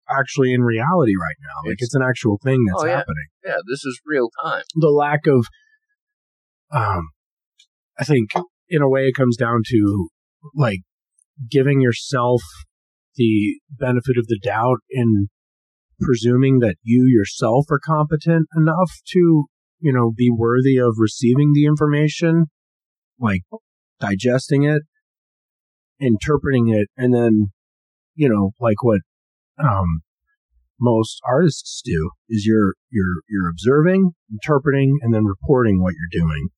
[0.09, 1.67] actually in reality right now.
[1.69, 2.97] Like It's- it's an actual thing that's Oh, yeah.
[2.97, 3.27] happening.
[3.45, 4.63] Yeah, this is real time.
[4.75, 5.45] the lack of
[6.71, 7.09] um
[7.99, 8.29] i think
[8.69, 10.09] in a way it comes down to
[10.53, 10.81] like
[11.49, 12.41] giving yourself
[13.15, 15.27] the benefit of the doubt in
[15.99, 19.45] presuming that you yourself are competent enough to
[19.79, 22.45] you know be worthy of receiving the information
[23.19, 23.41] like
[23.99, 24.83] digesting it
[25.99, 27.51] interpreting it and then
[28.15, 29.01] you know like what
[29.61, 30.01] um
[30.79, 36.49] most artists do is you're you're you're observing, interpreting, and then reporting what you're doing.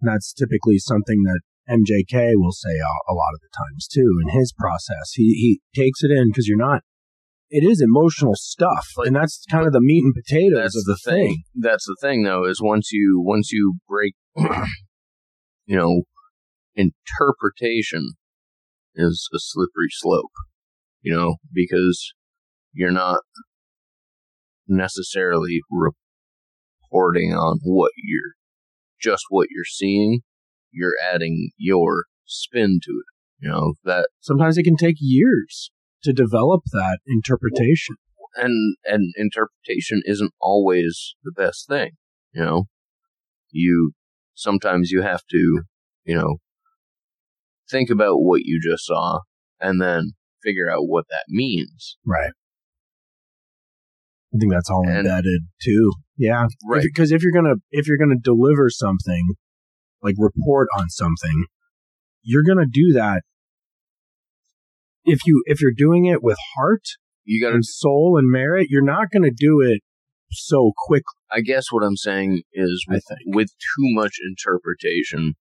[0.00, 4.20] And that's typically something that MJK will say a, a lot of the times too
[4.22, 5.12] in his process.
[5.14, 6.82] He he takes it in because you're not.
[7.48, 10.98] It is emotional stuff, and that's kind of the meat and potatoes That's of the
[11.02, 11.44] thing.
[11.54, 14.14] That's the thing, though, is once you once you break,
[15.66, 16.02] you know,
[16.76, 18.12] interpretation
[18.94, 20.32] is a slippery slope.
[21.02, 22.12] You know, because
[22.72, 23.20] you're not
[24.68, 28.34] necessarily reporting on what you're
[29.00, 30.20] just what you're seeing.
[30.72, 33.04] You're adding your spin to it.
[33.38, 35.70] You know that Sometimes it can take years
[36.02, 37.96] to develop that interpretation.
[38.36, 41.92] and and interpretation isn't always the best thing.
[42.32, 42.64] You know,
[43.50, 43.92] you
[44.34, 45.62] sometimes you have to,
[46.04, 46.36] you know,
[47.70, 49.20] think about what you just saw
[49.60, 51.96] and then figure out what that means.
[52.04, 52.32] Right.
[54.34, 55.92] I think that's all And- embedded too.
[56.16, 56.46] Yeah.
[56.68, 56.82] Right.
[56.82, 59.34] Because if you're gonna if you're gonna deliver something,
[60.02, 61.46] like report on something,
[62.22, 63.22] you're gonna do that.
[65.04, 66.82] If you if you're doing it with heart
[67.24, 69.82] You got and soul and merit, you're not gonna do it
[70.30, 71.14] so quickly.
[71.30, 75.34] I guess what I'm saying is with, with too much interpretation,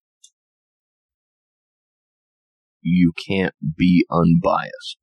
[2.85, 4.97] you can't be unbiased.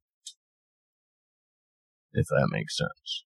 [2.12, 3.24] If that makes sense.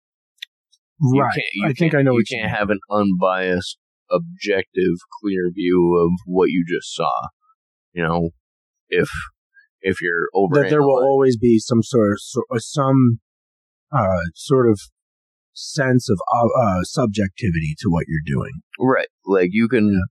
[1.00, 1.30] Right.
[1.34, 3.78] can't- you I think I know you what you can't have an unbiased,
[4.10, 7.10] objective, clear view of what you just saw.
[7.92, 8.30] You know,
[8.88, 9.08] if
[9.80, 13.20] if you're over that there will always be some sort of so, uh, some
[13.92, 14.80] uh, sort of
[15.52, 18.52] sense of uh, uh, subjectivity to what you're doing.
[18.80, 20.02] right, like you can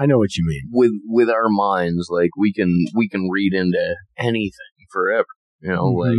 [0.00, 0.62] I know what you mean.
[0.72, 5.26] with with our minds, like we can we can read into anything forever.
[5.60, 5.98] You know, Mhm.
[6.08, 6.18] like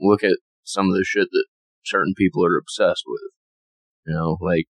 [0.00, 1.46] look at some of the shit that
[1.84, 3.30] certain people are obsessed with.
[4.06, 4.64] You know, like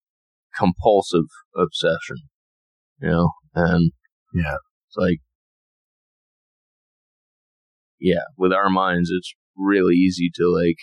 [0.58, 2.18] compulsive obsession.
[3.02, 3.92] You know, and
[4.34, 4.56] Yeah.
[4.88, 5.20] it's like,
[8.00, 10.78] yeah, with our minds, it's really easy to like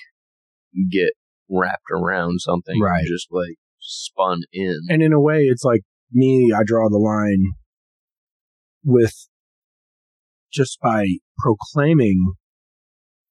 [0.90, 1.12] get
[1.48, 2.98] wrapped around something, Right.
[3.00, 4.80] And just like spun in.
[4.90, 7.52] and in a way it's like me i draw the line
[8.84, 9.28] with
[10.52, 11.06] just by
[11.38, 12.32] proclaiming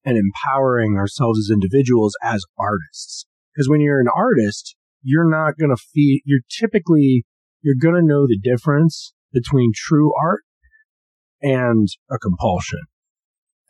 [0.04, 3.26] and empowering ourselves as individuals as artists.
[3.54, 7.26] Because when you're an artist you're not going to feed you're typically
[7.62, 10.44] you're going to know the difference between true art
[11.42, 12.82] and a compulsion.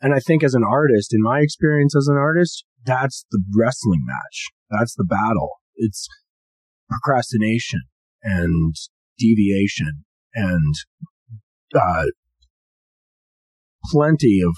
[0.00, 4.04] And i think as an artist in my experience as an artist that's the wrestling
[4.06, 4.46] match.
[4.70, 5.50] That's the battle.
[5.74, 6.08] It's
[6.88, 7.82] procrastination
[8.22, 8.74] and
[9.18, 10.74] deviation and
[11.74, 12.04] uh,
[13.90, 14.54] plenty of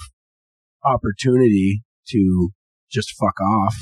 [0.83, 2.49] opportunity to
[2.91, 3.75] just fuck off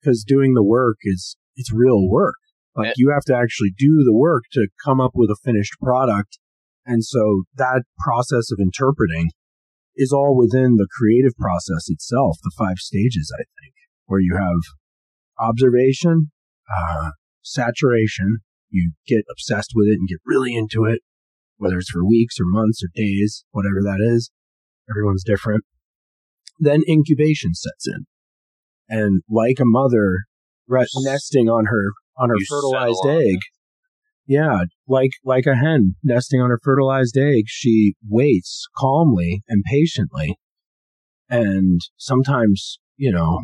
[0.00, 2.36] because doing the work is it's real work
[2.76, 2.92] like Eh.
[2.96, 6.38] you have to actually do the work to come up with a finished product
[6.86, 9.30] and so that process of interpreting
[9.96, 13.74] is all within the creative process itself the five stages i think
[14.06, 14.60] where you have
[15.38, 16.30] observation
[16.74, 17.10] uh,
[17.42, 18.38] saturation.
[18.72, 21.00] You get obsessed with it and get really into it,
[21.58, 24.30] whether it's for weeks or months or days, whatever that is.
[24.90, 25.64] Everyone's different.
[26.58, 28.06] Then incubation sets in.
[28.88, 30.24] And like a mother
[30.66, 33.38] re- nesting on her, on her You fertilized egg.
[34.26, 40.36] Yeah, like, like a hen nesting on her fertilized egg, she waits calmly and patiently.
[41.28, 43.42] And sometimes, you know,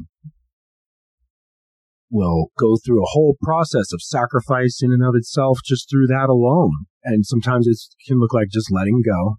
[2.10, 6.28] will go through a whole process of sacrifice in and of itself just through that
[6.28, 6.72] alone.
[7.04, 9.36] And sometimes it can look like just letting go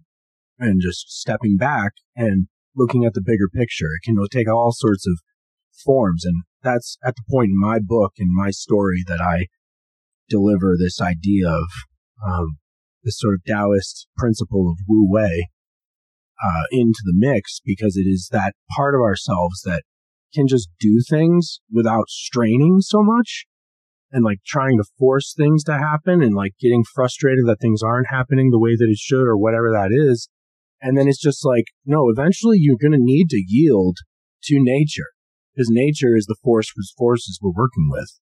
[0.58, 3.88] and just stepping back and looking at the bigger picture.
[3.96, 5.20] It can take all sorts of
[5.84, 6.26] forms.
[6.26, 9.48] And that's at the point in my book and my story that I
[10.30, 11.68] deliver this idea of
[12.26, 12.58] um,
[13.04, 15.48] this sort of Taoist principle of Wu Wei
[16.44, 19.84] uh, into the mix because it is that part of ourselves that
[20.34, 23.46] can just do things without straining so much
[24.12, 28.08] and like trying to force things to happen and like getting frustrated that things aren't
[28.10, 30.30] happening the way that it should or whatever that is.
[30.82, 33.98] And then it's just like, no, eventually you're going to need to yield
[34.44, 35.12] to nature
[35.54, 38.20] because nature is the force forces we're working with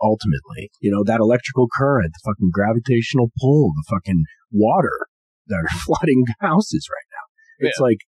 [0.00, 0.70] ultimately.
[0.80, 5.06] You know, that electrical current, the fucking gravitational pull, the fucking water
[5.46, 7.68] that are flooding houses right now.
[7.68, 7.98] It's like,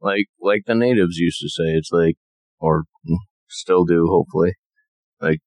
[0.00, 2.14] like like the natives used to say it's like
[2.64, 2.84] or
[3.48, 4.52] still do hopefully
[5.20, 5.40] like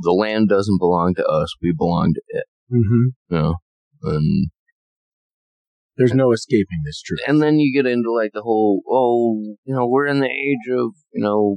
[0.00, 3.54] the land doesn't belong to us we belong to it mhm, you know
[4.02, 4.50] and
[5.96, 7.18] there's no escaping this truth.
[7.26, 10.66] and then you get into like the whole oh you know we're in the age
[10.72, 11.56] of you know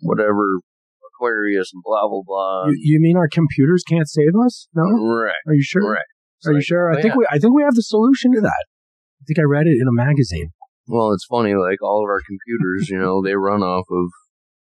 [0.00, 0.60] whatever
[1.08, 4.68] aquarius and blah blah blah You, you mean our computers can't save us?
[4.74, 4.82] No?
[4.82, 5.92] right Are you sure?
[5.92, 6.92] right It's Are you sure?
[6.92, 7.18] I oh, think yeah.
[7.18, 8.64] we I think we have the solution to that.
[9.20, 10.50] I think I read it in a magazine.
[10.88, 14.08] Well, it's funny, like all of our computers, you know, they run off of,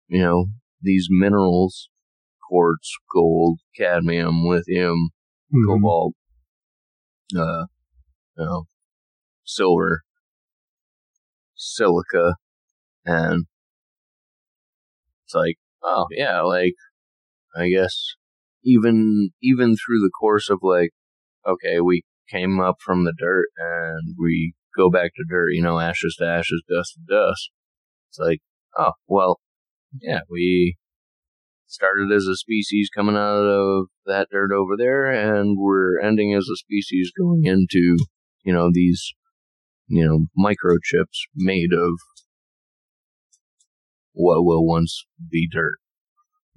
[0.08, 0.48] you know,
[0.82, 1.90] these minerals,
[2.50, 5.10] quartz, gold, cadmium, lithium,
[5.54, 5.68] Mhm.
[5.68, 6.14] cobalt,
[7.36, 7.66] uh,
[8.38, 8.68] you know,
[9.46, 10.04] silver,
[11.56, 12.36] silica,
[13.06, 13.48] and
[15.26, 16.74] it's like, oh yeah, like,
[17.58, 18.16] I guess
[18.64, 20.92] even, even through the course of like,
[21.48, 25.80] okay, we came up from the dirt and we go back to dirt, you know,
[25.80, 27.50] ashes to ashes, dust to dust.
[28.10, 28.40] It's like,
[28.78, 29.40] oh, well,
[30.02, 30.78] yeah, we,
[31.68, 36.48] started as a species coming out of that dirt over there, and we're ending as
[36.52, 37.98] a species going into,
[38.44, 39.14] you know, these,
[39.88, 42.00] you know, microchips made of
[44.14, 45.78] what will once be dirt.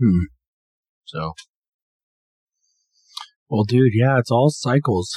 [0.00, 0.24] Hmm.
[1.04, 1.32] So,
[3.48, 5.12] Well, dude, yeah, it's all cycles.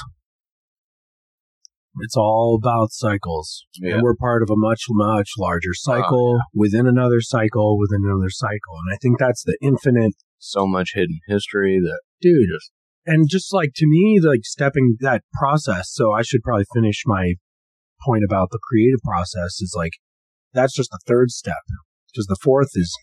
[2.00, 3.64] It's all about cycles.
[3.76, 3.94] Yeah.
[3.94, 8.74] And we're part of a much, much larger cycle within another cycle within another cycle.
[8.84, 12.48] And I think that's the infinite, so much hidden history that dude.
[12.52, 12.72] just,
[13.06, 15.90] And just like to me, like stepping that process.
[15.92, 17.34] So I should probably finish my
[18.04, 19.92] point about the creative process is like,
[20.52, 21.62] that's just the third step.
[22.12, 22.96] Because the fourth is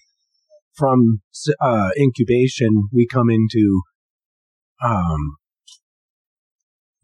[0.74, 1.22] from
[1.60, 3.82] uh, incubation, we come into,
[4.84, 5.38] um,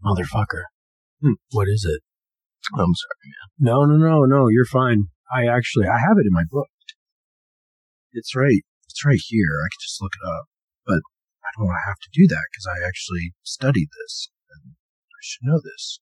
[0.03, 0.63] motherfucker.
[1.21, 2.01] Hmm, what is it?
[2.75, 3.25] I'm sorry.
[3.25, 3.47] man.
[3.59, 4.47] No, no, no, no.
[4.49, 5.07] You're fine.
[5.31, 6.67] I actually, I have it in my book.
[8.13, 8.63] It's right.
[8.89, 9.61] It's right here.
[9.63, 10.45] I could just look it up,
[10.85, 11.01] but
[11.43, 15.21] I don't want to have to do that because I actually studied this and I
[15.21, 15.99] should know this.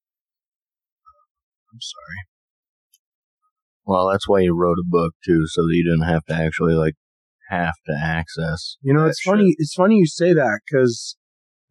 [1.73, 2.21] I'm sorry.
[3.85, 6.73] Well, that's why you wrote a book too, so that you didn't have to actually
[6.73, 6.95] like
[7.49, 8.77] have to access.
[8.81, 9.49] You know, it's funny.
[9.49, 9.55] shit.
[9.59, 11.17] It's funny you say that because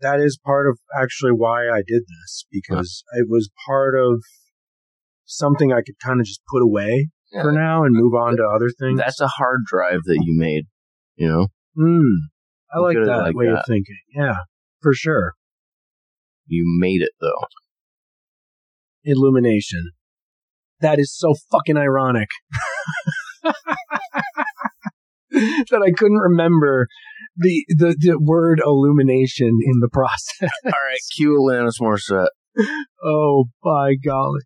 [0.05, 4.21] that is part of actually why I did this because it was part of
[5.25, 7.43] something I could kind of just put away Yeah.
[7.43, 8.99] for now and move on to other things.
[9.01, 10.64] That's a hard drive that you made.
[11.17, 12.14] You know, Hmm.
[12.73, 13.99] I like that like way of thinking.
[14.14, 14.35] Yeah,
[14.83, 15.33] for sure.
[16.47, 17.47] you made it though.
[19.05, 19.90] Illumination.
[20.81, 22.29] That is so fucking ironic.
[25.31, 26.87] that I couldn't remember
[27.37, 30.51] the, the the word illumination in the process.
[30.64, 32.29] All right, cue Alanis Morissette.
[33.05, 34.40] oh by golly.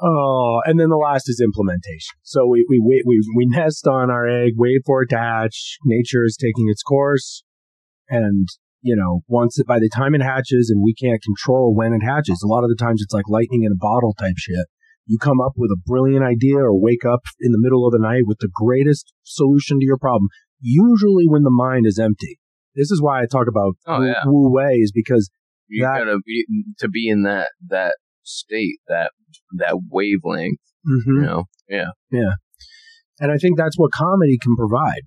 [0.00, 2.14] Oh, and then the last is implementation.
[2.22, 5.78] So we we wait we we nest on our egg, wait for it to hatch.
[5.84, 7.44] Nature is taking its course,
[8.08, 8.48] and
[8.82, 12.04] you know once it, by the time it hatches, and we can't control when it
[12.04, 12.42] hatches.
[12.42, 14.66] A lot of the times it's like lightning in a bottle type shit.
[15.06, 17.98] You come up with a brilliant idea, or wake up in the middle of the
[17.98, 20.28] night with the greatest solution to your problem.
[20.66, 22.38] Usually when the mind is empty.
[22.74, 24.22] This is why I talk about Oh, Wu- yeah.
[24.24, 25.28] Wu Wei is because
[25.68, 26.44] You That- gotta be
[26.78, 29.12] to be in that that state, that
[29.58, 30.58] that wavelength.
[30.86, 31.06] Mhm.
[31.06, 32.32] You know, yeah, yeah.
[33.20, 35.02] And I think that's what comedy can provide.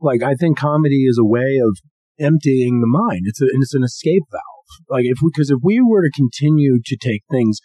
[0.00, 1.78] Like, I think comedy is a way of
[2.20, 3.22] emptying the mind.
[3.24, 4.42] It's a, and it's an escape valve.
[4.88, 7.58] Like, if we, because if we were to continue to take things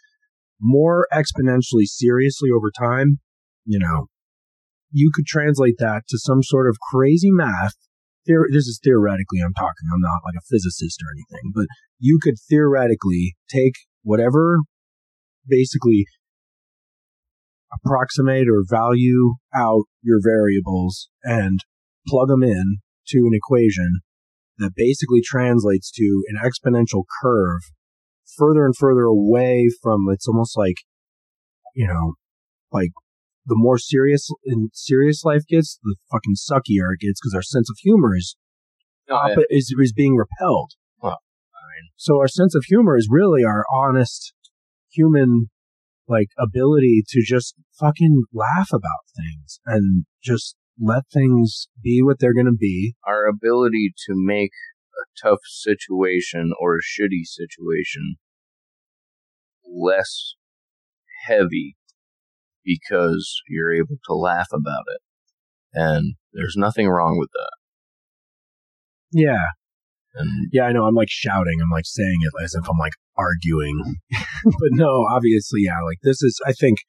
[0.60, 3.19] more exponentially seriously over time,
[3.65, 4.08] you know,
[4.91, 7.75] you could translate that to some sort of crazy math.
[8.25, 9.89] This is theoretically, I'm talking.
[9.91, 11.65] I'm not like a physicist or anything, but
[11.99, 13.73] you could theoretically take
[14.04, 14.60] whatever
[15.47, 16.06] basically
[17.73, 21.60] approximate or value out your variables and
[22.08, 22.77] plug them in
[23.08, 24.01] to an equation
[24.58, 27.62] that basically translates to an exponential curve
[28.38, 30.75] further and further away from it's almost like
[31.75, 32.13] you know
[32.71, 32.91] like
[33.52, 37.70] the more serious and serious life gets the fucking suckier it gets because our sense
[37.70, 38.38] of humor is
[39.10, 39.36] Oh, yeah.
[39.36, 41.20] oppo- is, is being repelled Well,
[41.98, 44.34] so our sense of humor is really our honest
[44.90, 45.50] human
[46.08, 52.34] like ability to just fucking laugh about things and just let things be what they're
[52.34, 52.96] going to be.
[53.06, 54.52] our ability to make
[55.04, 58.16] a tough situation or a shitty situation
[59.66, 60.36] less
[61.28, 61.76] heavy
[62.63, 65.02] because you're able to laugh about it.
[65.74, 67.52] And there's nothing wrong with that.
[69.12, 69.45] Yeah.
[70.15, 70.86] And Yeah, I know.
[70.86, 71.60] I'm like shouting.
[71.62, 74.00] I'm like saying it as if I'm like arguing.
[74.43, 75.82] but no, obviously, yeah.
[75.84, 76.80] Like this is, I think,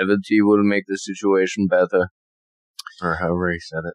[0.00, 2.08] levity will make the situation better.
[3.02, 3.94] Or however he said it.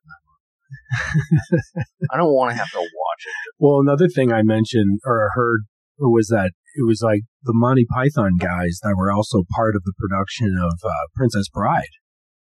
[2.12, 3.54] I don't want to have to watch it.
[3.60, 5.62] well, another thing I mentioned or heard
[6.00, 9.94] was that it was like the Monty Python guys that were also part of the
[9.98, 11.96] production of uh, Princess Bride.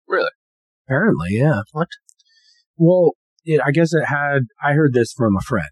[0.08, 0.30] Really?
[0.88, 1.62] Apparently, yeah.
[1.72, 1.88] What?
[2.78, 4.44] Well, it, I guess it had.
[4.64, 5.70] I heard this from a friend,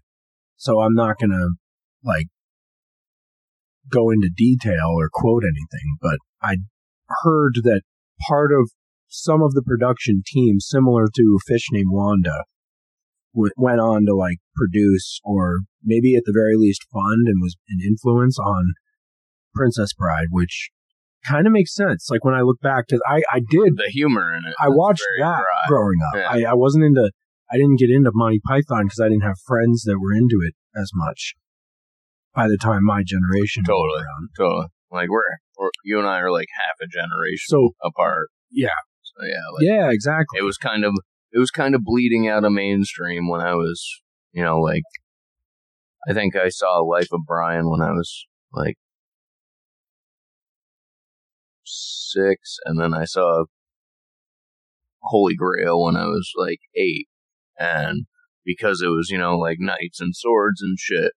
[0.56, 1.48] so I'm not gonna
[2.02, 2.26] like
[3.90, 5.96] go into detail or quote anything.
[6.00, 6.56] But I
[7.22, 7.82] heard that
[8.28, 8.70] part of
[9.08, 12.44] some of the production team, similar to a fish named Wanda,
[13.34, 17.56] w- went on to like produce or maybe at the very least fund and was
[17.68, 18.74] an influence on
[19.54, 20.70] Princess Bride, which
[21.26, 22.08] kind of makes sense.
[22.10, 24.54] Like when I look back, because I I did The humor in it.
[24.60, 25.64] I watched that dry.
[25.68, 26.18] growing up.
[26.20, 26.48] Yeah.
[26.48, 27.10] I, I wasn't into,
[27.52, 30.54] I didn't get into Monty Python because I didn't have friends that were into it
[30.76, 31.34] as much
[32.34, 34.04] by the time my generation Totally.
[34.36, 34.66] Totally.
[34.90, 35.22] Like we're,
[35.58, 38.28] we're, you and I are like half a generation So, apart.
[38.50, 38.68] yeah.
[39.02, 40.38] So yeah, like Yeah, exactly.
[40.38, 40.94] it was kind of
[41.30, 43.82] it was kind of bleeding out of mainstream when I was,
[44.32, 44.82] you know, like,
[46.08, 48.74] I think I saw Life of Brian when I was like
[51.72, 53.44] six, and then I saw
[55.02, 57.08] Holy Grail when I was like eight,
[57.58, 58.06] and
[58.44, 61.12] because it was, you know, like knights and swords and shit,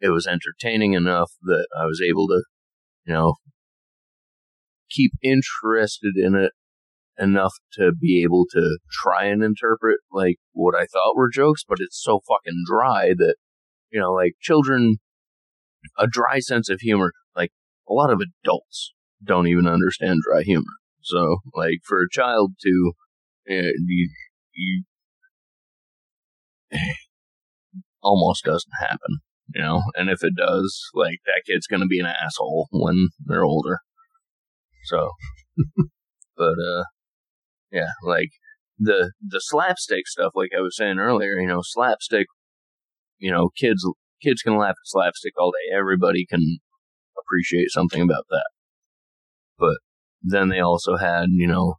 [0.00, 2.42] it was entertaining enough that I was able to,
[3.06, 3.34] you know,
[4.90, 6.52] keep interested in it
[7.18, 11.78] enough to be able to try and interpret like what I thought were jokes, but
[11.80, 13.36] it's so fucking dry that,
[13.90, 14.96] you know, like children,
[15.98, 17.50] a dry sense of humor, like
[17.88, 18.93] a lot of adults
[19.24, 20.72] don't even understand dry humor.
[21.02, 22.92] So, like, for a child to,
[23.50, 24.10] uh, you,
[24.54, 24.84] you,
[28.02, 29.18] almost doesn't happen,
[29.54, 29.82] you know?
[29.94, 33.78] And if it does, like, that kid's gonna be an asshole when they're older.
[34.84, 35.10] So,
[36.36, 36.84] but, uh,
[37.70, 38.30] yeah, like,
[38.78, 42.26] the, the slapstick stuff, like I was saying earlier, you know, slapstick,
[43.18, 43.86] you know, kids,
[44.22, 45.76] kids can laugh at slapstick all day.
[45.76, 46.58] Everybody can
[47.18, 48.53] appreciate something about that.
[49.58, 49.76] But
[50.22, 51.74] then they also had, you know,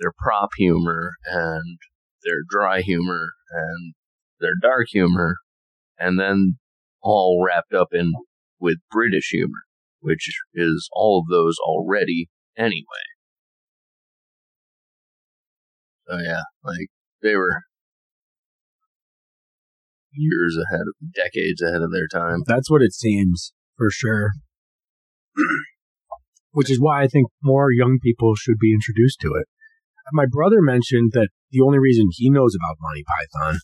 [0.00, 1.78] their prop humor and
[2.24, 3.94] their dry humor and
[4.40, 5.36] their dark humor,
[5.98, 6.58] and then
[7.02, 8.12] all wrapped up in
[8.58, 9.62] with British humor,
[10.00, 13.04] which is all of those already anyway.
[16.08, 16.88] So yeah, like
[17.22, 17.62] they were
[20.12, 22.42] years ahead of decades ahead of their time.
[22.46, 24.30] That's what it seems for sure.
[26.54, 29.46] Which is why I think more young people should be introduced to it.
[30.12, 33.58] My brother mentioned that the only reason he knows about Monty Python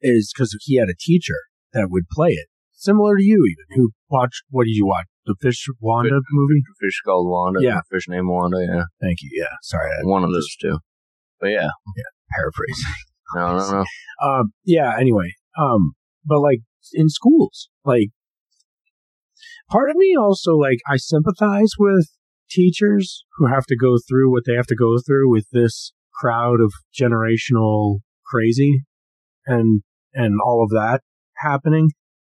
[0.00, 1.34] is because he had a teacher
[1.72, 4.42] that would play it, similar to you, even who watched.
[4.50, 5.06] What did you watch?
[5.26, 6.62] The Fish Wanda Fish- movie.
[6.80, 7.60] Fish called Wanda.
[7.62, 7.80] Yeah.
[7.90, 8.58] Fish named Wanda.
[8.60, 8.84] Yeah.
[9.00, 9.30] Thank you.
[9.32, 10.78] Yeah, sorry, I One of those two.
[11.40, 12.10] But yeah, Yeah.
[12.36, 12.94] paraphrasing.
[13.34, 14.26] no, no, no.
[14.26, 14.96] Um, yeah.
[14.98, 15.92] Anyway, um,
[16.24, 16.60] but like
[16.92, 18.08] in schools, like
[19.70, 22.08] part of me also like I sympathize with
[22.50, 26.60] teachers who have to go through what they have to go through with this crowd
[26.60, 28.84] of generational crazy
[29.46, 29.82] and
[30.12, 31.00] and all of that
[31.36, 31.90] happening.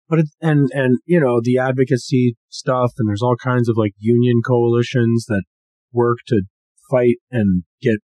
[0.09, 3.93] But it, and and you know the advocacy stuff and there's all kinds of like
[3.99, 5.45] union coalitions that
[5.93, 6.43] work to
[6.91, 7.99] fight and get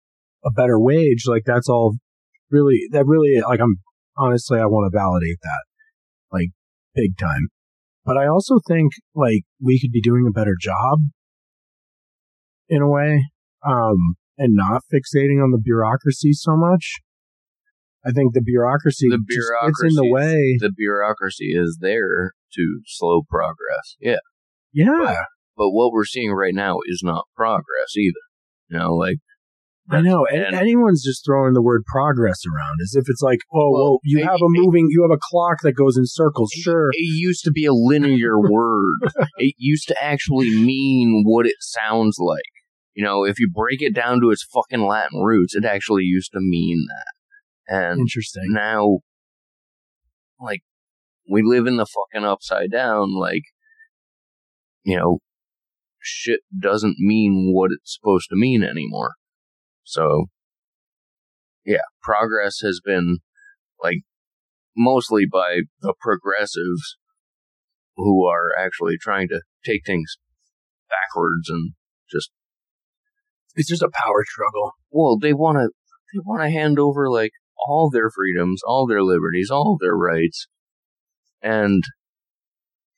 [0.43, 1.24] a better wage.
[1.28, 1.95] Like that's all
[2.49, 3.78] really that really like I'm
[4.18, 5.64] honestly I want to validate that
[6.32, 6.49] like
[6.95, 7.49] big time.
[8.06, 10.99] But I also think like we could be doing a better job
[12.68, 13.26] in a way
[13.66, 16.99] um and not fixating on the bureaucracy so much.
[18.04, 20.58] I think the bureaucracy The just gets in the way.
[20.60, 23.95] The bureaucracy is there to slow progress.
[23.99, 24.18] Yeah.
[24.74, 25.16] yeah,
[25.56, 28.14] But what we're seeing right now is not progress either.
[28.70, 29.18] You know, like
[29.92, 30.26] I know.
[30.26, 34.00] And, anyone's just throwing the word progress around as if it's like, oh, well, Well,
[34.04, 36.52] you it- have a moving, you have a clock that goes in circles.
[36.54, 36.89] Sure.
[36.92, 38.98] It used to be a linear word.
[39.38, 42.42] It used to actually mean what it sounds like.
[42.94, 46.32] You know, if you break it down to its fucking Latin roots, it actually used
[46.34, 47.76] to mean that.
[47.76, 48.48] And Interesting.
[48.50, 49.00] now,
[50.39, 50.62] like,
[51.30, 53.16] we live in the fucking upside down.
[53.18, 53.44] Like,
[54.84, 55.20] you know,
[56.00, 59.14] shit doesn't mean what it's supposed to mean anymore.
[59.84, 60.26] So,
[61.66, 63.18] yeah, progress has been,
[63.84, 64.00] like,
[64.76, 66.98] mostly by the progressives
[67.98, 70.18] who are actually trying to take things
[70.90, 71.74] backwards and
[72.10, 72.32] just
[73.56, 74.74] It's just a power struggle.
[74.90, 75.70] well they want to
[76.14, 77.32] they want to hand over like
[77.68, 80.48] all their freedoms all their liberties all their rights
[81.42, 81.84] and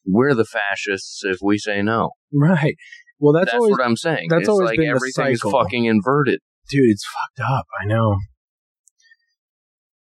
[0.06, 2.76] we're the fascists if we say no Right.
[3.20, 6.40] Well, that's, that's, always, what i'm saying that's it's always like been everything's fucking inverted
[6.70, 7.66] dude, it's fucked up.
[7.82, 8.18] I know.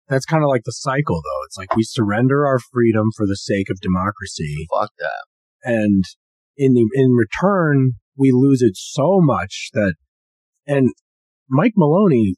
[0.09, 1.44] That's kind of like the cycle, though.
[1.46, 5.30] It's like we surrender our freedom for the sake of democracy, fuck that
[5.62, 6.05] and
[6.57, 9.94] in the in return, we lose it so much that.
[10.66, 10.90] And
[11.48, 12.36] Mike Maloney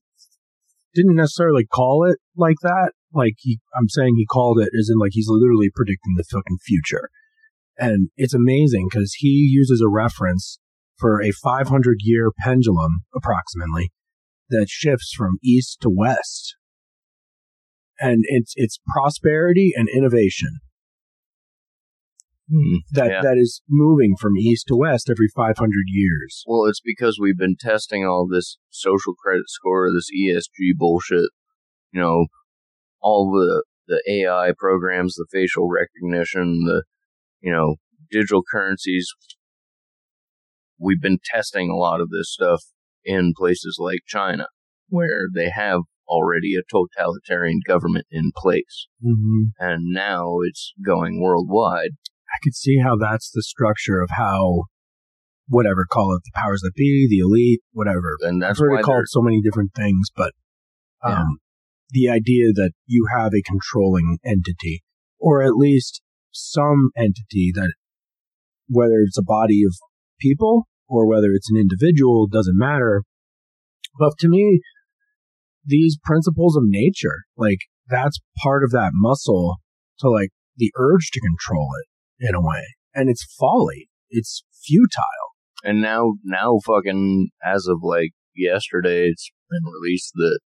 [0.95, 2.93] didn't necessarily call it like that.
[3.13, 6.59] Like he, I'm saying he called it as in like he's literally predicting the fucking
[6.65, 7.11] future.
[7.79, 10.59] And it's amazing because he uses a reference
[10.97, 13.91] for a 500 year pendulum, approximately,
[14.53, 16.57] that shifts from east to west.
[17.99, 20.61] And it's, it's prosperity and innovation
[22.51, 22.77] hmm.
[22.93, 23.21] that, Yeah.
[23.23, 25.57] that is moving from east to west every 500
[25.89, 26.45] years.
[26.47, 31.31] well it's because we've been testing all this social credit score this esg bullshit
[31.93, 32.27] you know
[33.01, 36.83] all the the ai programs the facial recognition the
[37.41, 37.77] you know
[38.11, 39.09] digital currencies
[40.79, 42.65] we've been testing a lot of this stuff
[43.05, 44.47] in places like china
[44.89, 51.93] where they have already a totalitarian government in place, hmm and now it's going worldwide.
[52.35, 54.65] I could see how that's the structure of how,
[55.47, 58.17] whatever, call it the powers that be, the elite, whatever.
[58.21, 60.33] And that's I've heard why it called so many different things, but
[61.05, 61.25] um, Yeah.
[61.91, 64.83] the idea that you have a controlling entity,
[65.19, 67.75] or at least some entity that,
[68.69, 69.75] whether it's a body of
[70.21, 73.03] people or whether it's an individual, doesn't matter.
[73.99, 74.61] But to me,
[75.65, 79.57] these principles of nature, like that's part of that muscle
[80.01, 82.63] to like the urge to control it in a way.
[82.95, 83.89] And it's folly.
[84.11, 85.33] It's futile.
[85.65, 90.41] And now, now, fucking, as of like yesterday, it's been released that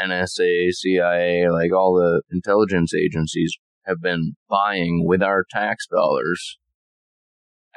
[0.00, 6.58] NSA, CIA, like all the intelligence agencies have been buying with our tax dollars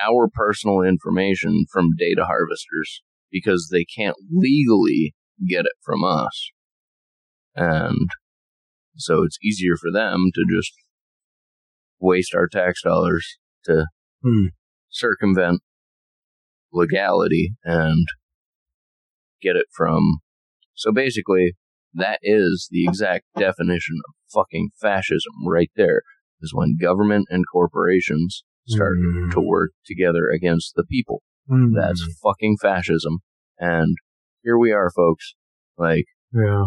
[0.08, 5.14] our personal information from data harvesters because they can't legally
[5.48, 6.52] get it from us.
[7.56, 8.10] And
[8.98, 10.74] so it's easier for them to just
[12.00, 13.86] waste our tax dollars to
[14.24, 14.48] Hmm.
[14.90, 15.62] circumvent
[16.72, 18.08] legality and
[19.42, 20.20] get it from.
[20.76, 21.54] So basically,
[21.94, 26.04] that is the exact definition of fucking fascism right there.
[26.42, 29.32] Is when government and corporations start Mm.
[29.32, 31.22] to work together against the people.
[31.50, 31.74] Mm.
[31.76, 33.20] That's fucking fascism.
[33.58, 33.96] And
[34.44, 35.34] here we are, folks.
[35.78, 36.66] Like, yeah.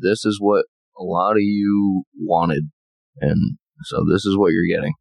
[0.00, 0.66] this is what
[0.98, 2.70] a lot of you wanted.
[3.20, 4.94] And so this is what you're getting.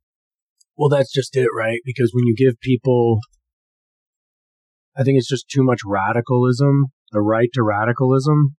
[0.77, 1.79] Well, that's just it, right?
[1.85, 3.19] Because when you give people,
[4.95, 8.55] I think it's just too much radicalism, the right to radicalism.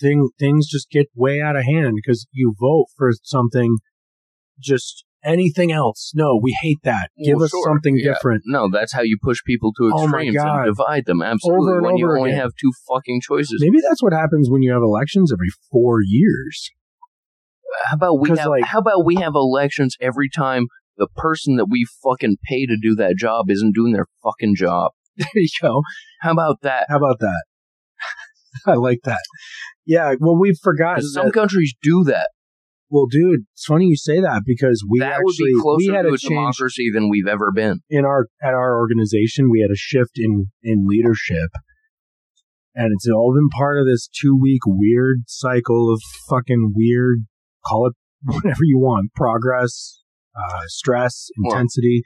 [0.00, 3.76] Thing things just get way out of hand because you vote for something,
[4.58, 6.12] just anything else.
[6.14, 7.10] No, we hate that.
[7.24, 8.14] Give Well, us sure, something yeah.
[8.14, 8.42] different.
[8.46, 10.66] No, that's how you push people to Oh extremes God.
[10.66, 11.22] and divide them.
[11.22, 11.72] Absolutely.
[11.72, 12.40] Over when you only again.
[12.42, 13.58] have two fucking choices.
[13.60, 16.70] Maybe that's what happens when you have elections every four years.
[17.86, 20.66] How about we have like- how about we have elections every time
[20.98, 24.92] the person that we fucking pay to do that job isn't doing their fucking job?
[25.16, 25.82] There you go.
[26.20, 26.86] How about that?
[26.88, 27.42] How about that?
[28.66, 29.20] I like that.
[29.86, 30.14] Yeah.
[30.20, 31.02] Well, we've forgotten.
[31.02, 32.28] some that- countries do that.
[32.92, 36.12] Well, dude, it's funny you say that because we that actually we had to a
[36.12, 37.80] a change democracy than we've ever been.
[37.88, 41.48] in our at our organization we had a shift in in leadership.
[42.74, 47.20] And it's all been part of this two week weird cycle of fucking weird
[47.66, 50.02] call it whatever you want progress
[50.36, 52.02] uh stress Well, intensity.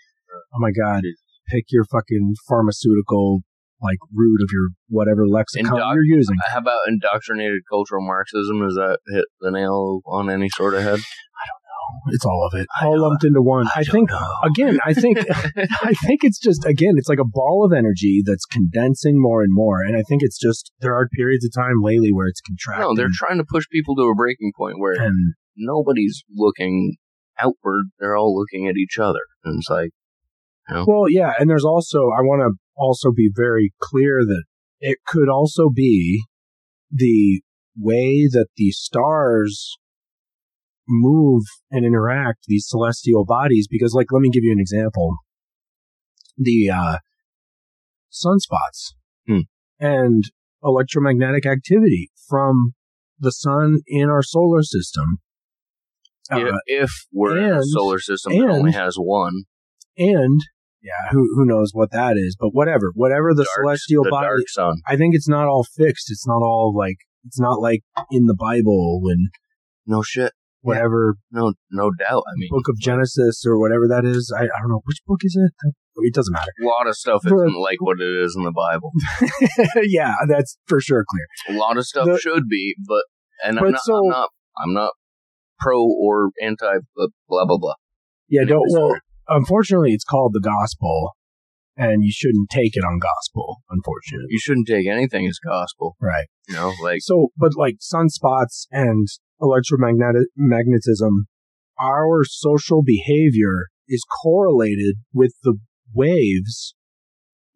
[0.54, 1.02] oh my god
[1.48, 3.42] pick your fucking pharmaceutical
[3.80, 8.60] like root of your whatever lexicon Indoc- you're using How about indoctrinated cultural Marxism?
[8.60, 10.98] Does that hit the nail on any sort of head?
[10.98, 12.12] I don't know.
[12.14, 14.32] It's all of it I all lumped into one i, don't think know.
[14.44, 15.18] again i think
[15.86, 19.50] I think it's just again, it's like a ball of energy that's condensing more and
[19.52, 19.82] more.
[19.82, 22.88] And I think it's just there are periods of time lately where it's contracting.
[22.88, 26.96] No, they're trying to push people to a breaking point where and nobody's looking
[27.40, 29.90] outward; they're all looking at each other, and it's like,
[30.86, 34.44] well, yeah, and there's also I want to also be very clear that
[34.80, 36.24] it could also be
[36.90, 37.40] the
[37.78, 39.76] way that the stars
[40.88, 45.16] move and interact these celestial bodies because like let me give you an example.
[46.36, 46.98] The uh
[48.12, 48.94] sunspots
[49.26, 49.40] Hmm.
[49.80, 50.22] and
[50.62, 52.74] electromagnetic activity from
[53.18, 55.18] the sun in our solar system.
[56.30, 59.44] Uh, if, if we're in a solar system that only has one,
[59.96, 60.40] and
[60.88, 64.26] yeah who who knows what that is but whatever whatever the dark- celestial the body
[64.86, 67.80] i think it's not all fixed it's not all like it's not like
[68.10, 69.20] in the bible when
[69.86, 70.32] No shit.
[70.62, 72.22] whatever No, no doubt.
[72.30, 75.20] I mean, book of genesis or whatever that is i, I don't know which book
[75.22, 75.52] is it
[76.08, 78.92] it doesn't matter a lot of stuff isn't like what it is in the Bible.
[79.82, 83.04] yeah that's for sure clear A lot of stuff The- should be, but
[83.44, 84.28] and I'm not, so- I'm not,
[84.62, 84.90] I'm not
[85.58, 87.74] pro or anti, but blah blah blah.
[88.28, 88.96] yeah don't well.
[89.28, 91.12] Unfortunately it's called the gospel
[91.76, 95.96] and you shouldn't take it on gospel unfortunately You shouldn't take anything as gospel.
[96.00, 99.06] right You know, like So, but like sunspots and
[99.40, 101.26] electromagnetic magnetism,
[101.78, 105.58] our social behavior is correlated with the
[105.94, 106.74] waves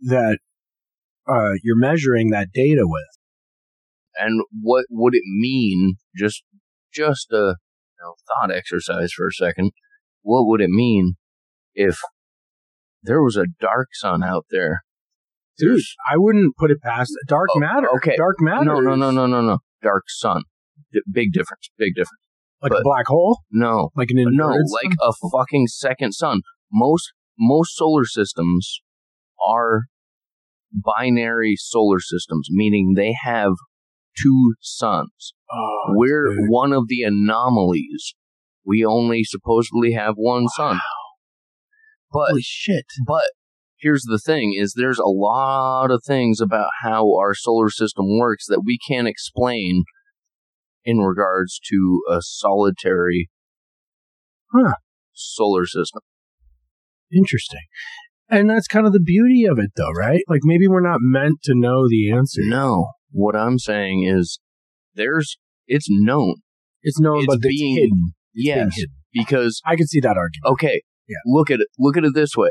[0.01, 0.39] that
[1.29, 3.11] uh, you're measuring that data with.
[4.19, 6.43] and what would it mean just
[6.93, 7.57] just a
[7.97, 9.71] you know, thought exercise for a second
[10.23, 11.15] what would it mean
[11.75, 11.97] if
[13.03, 14.83] there was a dark sun out there
[15.59, 17.89] Dude, I wouldn't put it past dark Oh, matter.
[17.97, 18.17] okay.
[18.17, 18.65] Dark matter.
[18.65, 20.43] no no no no no no dark sun
[20.93, 22.21] D- big difference big difference
[22.63, 23.41] Like a black hole?
[23.51, 24.97] no Like an no like sun?
[25.03, 26.41] a fucking second sun
[26.73, 28.81] most most solar systems
[29.47, 29.83] are
[30.73, 33.53] binary solar systems meaning they have
[34.21, 35.35] two suns.
[35.53, 36.45] Oh, We're dude.
[36.49, 38.15] one of the anomalies.
[38.67, 40.79] We only supposedly have one sun.
[42.13, 42.85] But Holy shit.
[43.07, 43.25] but
[43.79, 48.47] here's the thing is there's a lot of things about how our solar system works
[48.49, 49.85] that we can't explain
[50.85, 53.31] in regards to a solitary
[54.53, 54.75] Huh.
[55.13, 56.01] solar system.
[57.13, 57.61] Interesting.
[58.29, 60.23] And that's kind of the beauty of it, though, right?
[60.29, 62.43] Like maybe we're not meant to know the answer.
[62.45, 64.39] No, what I'm saying is
[64.95, 65.37] there's
[65.67, 66.37] it's known.
[66.83, 68.13] It's known, It's but it's being- hidden.
[68.35, 68.95] It's Yes, hidden.
[69.13, 70.53] because I can see that argument.
[70.53, 71.17] okay, Yeah.
[71.27, 71.69] look at it.
[71.79, 72.51] Look at it this way: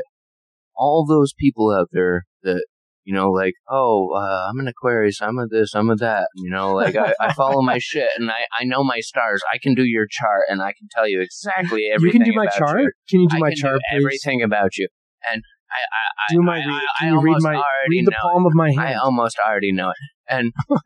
[0.76, 2.64] all those people out there that
[3.04, 6.28] you know, like, oh, uh, I'm an Aquarius, I'm a this, I'm a that.
[6.36, 9.42] You know, like I, I follow my shit and I, I know my stars.
[9.52, 12.20] I can do your chart and I can tell you exactly everything.
[12.20, 12.80] you can do my chart.
[12.80, 12.92] you.
[13.08, 14.88] Can you do I my chart, do everything about you,
[15.30, 16.54] and I, I, Do my.
[16.54, 17.62] I, read- I, can I you read my?
[17.88, 18.80] Read the palm of my hand.
[18.80, 19.96] I almost already know it,
[20.28, 20.52] and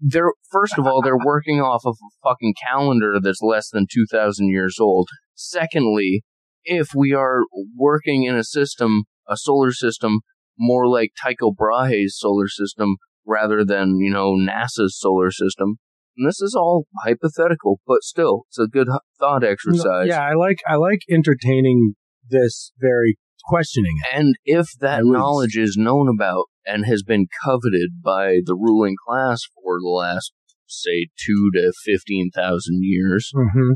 [0.00, 4.06] they're first of all they're working off of a fucking calendar that's less than two
[4.10, 5.08] thousand years old.
[5.34, 6.22] Secondly,
[6.64, 7.42] if we are
[7.76, 10.20] working in a system, a solar system,
[10.58, 12.96] more like Tycho Brahe's solar system
[13.26, 15.76] rather than you know NASA's solar system.
[16.16, 18.86] And this is all hypothetical, but still, it's a good
[19.18, 20.06] thought exercise.
[20.06, 20.58] Yeah, I like.
[20.68, 21.94] I like entertaining
[22.28, 24.16] this very questioning it.
[24.16, 25.12] And if that At least.
[25.12, 30.32] knowledge is known about and has been coveted by the ruling class for the last,
[30.66, 33.72] say, two to 15,000 years, Mm-hmm.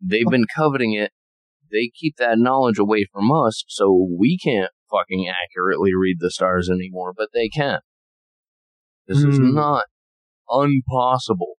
[0.00, 1.12] they've been coveting it.
[1.72, 6.68] They keep that knowledge away from us, so we can't fucking accurately read the stars
[6.70, 7.80] anymore, but they can.
[9.08, 9.54] This is Hmm.
[9.54, 9.84] not
[10.50, 11.54] impossible.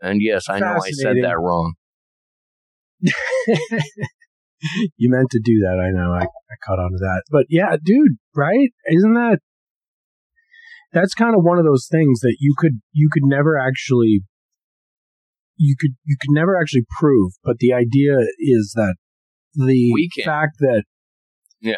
[0.00, 1.74] And yes, I know I said that wrong.
[4.96, 5.78] you meant to do that.
[5.80, 6.12] I know.
[6.12, 7.22] I, I caught on to that.
[7.30, 8.70] But yeah, dude, right?
[8.86, 9.40] Isn't that
[10.92, 14.22] that's kind of one of those things that you could you could never actually
[15.60, 18.94] you could you could never actually prove, but the idea is that
[19.54, 19.92] the
[20.24, 20.84] fact that
[21.60, 21.74] Yeah.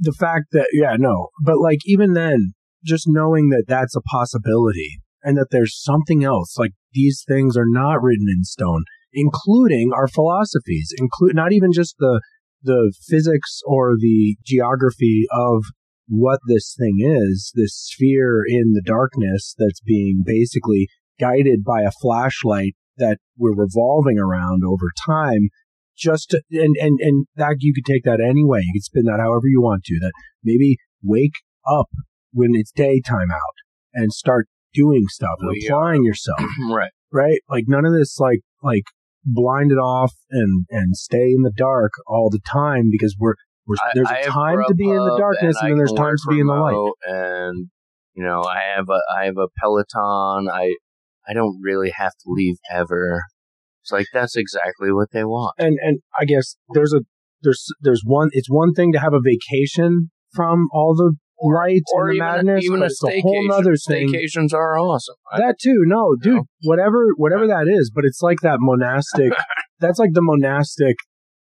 [0.00, 5.00] the fact that yeah no but like even then just knowing that that's a possibility
[5.22, 10.06] and that there's something else like these things are not written in stone including our
[10.06, 12.20] philosophies include not even just the
[12.62, 15.64] the physics or the geography of
[16.06, 20.86] what this thing is this sphere in the darkness that's being basically
[21.18, 25.48] guided by a flashlight that we're revolving around over time
[25.96, 28.60] just to, and and and that you could take that anyway.
[28.62, 29.98] You could spin that however you want to.
[30.00, 31.36] That maybe wake
[31.68, 31.88] up
[32.32, 33.54] when it's daytime out
[33.92, 36.40] and start doing stuff oh, and We applying yourself.
[36.70, 36.90] right.
[37.12, 37.38] Right?
[37.48, 38.84] Like none of this like like
[39.24, 43.34] blinded off and and stay in the dark all the time because we're
[43.66, 45.92] we're I- there's I a time to be in the darkness and, I then there's
[45.92, 46.92] times to be in the light.
[47.06, 47.70] And
[48.14, 50.48] you know, I have a I have a Peloton.
[50.52, 50.74] I
[51.28, 53.22] I don't really have to leave ever.
[53.82, 55.54] It's like that's exactly what they want.
[55.58, 57.00] And and I guess there's a
[57.42, 62.08] there's there's one it's one thing to have a vacation from all the light Or
[62.08, 64.08] and the even madness, even but a it's a whole nother thing.
[64.08, 65.16] Staycations are awesome.
[65.30, 66.44] I- That too, no, dude, know?
[66.62, 69.32] whatever, whatever that is, but it's like that monastic.
[69.80, 70.96] that's like the monastic,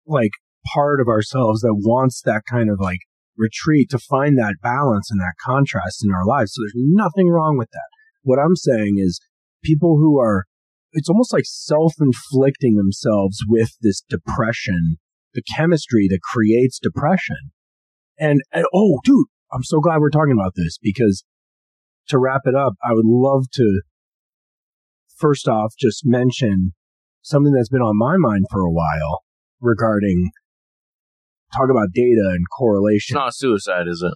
[0.06, 0.32] like
[0.74, 3.00] part of ourselves that wants that kind of like
[3.36, 6.52] retreat to find that balance and that contrast in our lives.
[6.54, 7.88] So there's nothing wrong with that.
[8.22, 9.20] What I'm saying is,
[9.62, 10.44] people who are,
[10.92, 14.96] it's almost like self-inflicting themselves with this depression,
[15.34, 17.52] the chemistry that creates depression.
[18.18, 21.24] And, and oh, dude, I'm so glad we're talking about this because
[22.08, 23.82] to wrap it up, I would love to
[25.16, 26.74] first off just mention
[27.22, 29.22] something that's been on my mind for a while
[29.60, 30.30] regarding
[31.52, 33.14] talk about data and correlation.
[33.16, 34.14] It's not suicide, is it?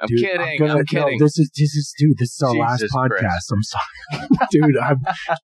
[0.00, 0.40] I'm Dude, kidding.
[0.40, 1.18] I'm, gonna- no, kidding.
[1.18, 2.18] this is this is dude.
[2.18, 3.10] This is our last podcast.
[3.18, 3.52] Christ.
[3.52, 4.76] I'm sorry, dude.
[4.78, 4.98] I've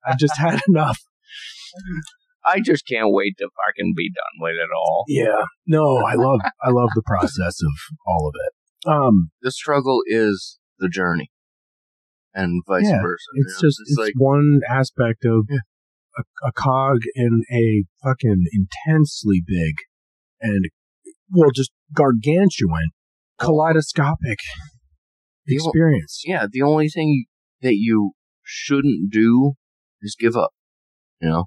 [0.05, 0.99] I've just had enough.
[2.45, 5.05] I just can't wait to fucking be done with it all.
[5.07, 8.89] Yeah, no, I love I love the process of all of it.
[8.89, 11.29] Um, The struggle is the journey,
[12.33, 13.23] and vice Yeah, versa.
[13.35, 13.67] you it's know?
[13.67, 15.47] just it's, like one aspect of
[16.17, 19.75] a, a cog in a fucking intensely big
[20.41, 20.65] and
[21.31, 22.89] well, just gargantuan,
[23.41, 24.39] kaleidoscopic
[25.45, 26.21] The o- experience.
[26.25, 27.25] yeah, the only thing
[27.61, 28.11] that you
[28.43, 29.53] shouldn't do
[30.01, 30.51] is give up.
[31.21, 31.45] You know,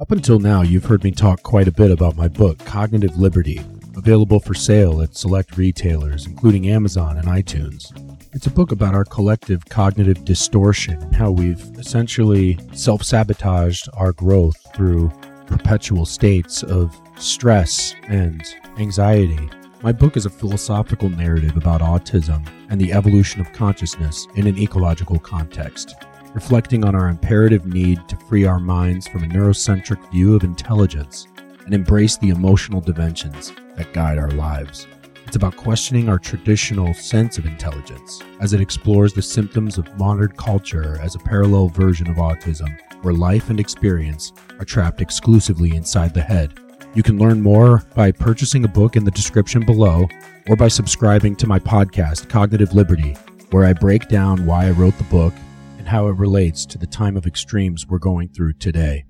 [0.00, 3.60] Up until now, you've heard me talk quite a bit about my book, Cognitive Liberty,
[3.96, 7.84] available for sale at select retailers, including Amazon and iTunes.
[8.32, 14.12] It's a book about our collective cognitive distortion and how we've essentially self sabotaged our
[14.12, 15.10] growth through
[15.46, 18.42] perpetual states of stress and
[18.78, 19.50] anxiety
[19.82, 24.58] My book is a philosophical narrative about autism and the evolution of consciousness in an
[24.58, 25.94] ecological context,
[26.34, 31.28] reflecting on our imperative need to free our minds from a neurocentric view of intelligence
[31.64, 34.86] and embrace the emotional dimensions that guide our lives.
[35.26, 40.32] It's about questioning our traditional sense of intelligence as it explores the symptoms of modern
[40.32, 42.68] culture as a parallel version of autism,
[43.00, 46.52] where life and experience are trapped exclusively inside the head.
[46.94, 50.08] You can learn more by purchasing a book in the description below
[50.48, 53.12] or by subscribing to my podcast, Cognitive Liberty,
[53.50, 55.32] where I break down why I wrote the book
[55.78, 59.04] and how it relates to the time of extremes we're going through today.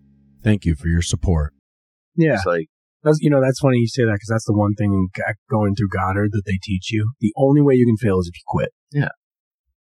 [0.44, 1.54] Thank you for your support.
[2.16, 2.66] Yeah, It's like,
[3.02, 5.08] that's you know that's funny you say that because that's the one thing
[5.50, 7.12] going through Goddard that they teach you.
[7.20, 8.68] The only way you can fail is if you quit.
[8.92, 9.08] Yeah.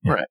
[0.03, 0.13] Yeah.
[0.13, 0.27] Right.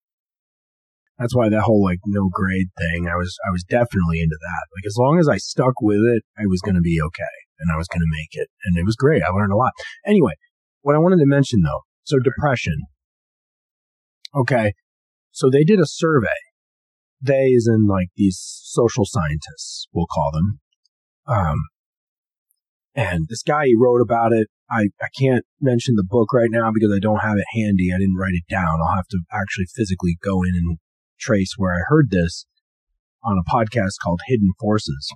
[1.17, 3.07] That's why that whole like no grade thing.
[3.07, 4.67] I was I was definitely into that.
[4.75, 7.73] Like as long as I stuck with it, I was going to be okay, and
[7.73, 9.23] I was going to make it, and it was great.
[9.23, 9.73] I learned a lot.
[10.07, 10.33] Anyway,
[10.83, 12.83] what I wanted to mention though, so depression.
[14.35, 14.75] Okay,
[15.31, 16.29] so they did a survey.
[17.21, 20.61] They, is in like these social scientists, we'll call them.
[21.27, 21.57] Um,
[22.95, 24.49] and this guy, he wrote about it.
[24.71, 27.91] I, I can't mention the book right now because I don't have it handy.
[27.95, 28.81] I didn't write it down.
[28.83, 30.79] I'll have to actually physically go in and
[31.21, 32.47] trace where I heard this
[33.25, 35.13] on a podcast called Hidden Forces.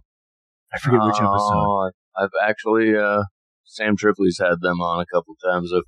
[0.72, 1.30] I forget which episode.
[1.30, 3.24] Oh, I've actually, uh,
[3.64, 5.72] Sam Tripoli's had them on a couple times.
[5.74, 5.82] I've,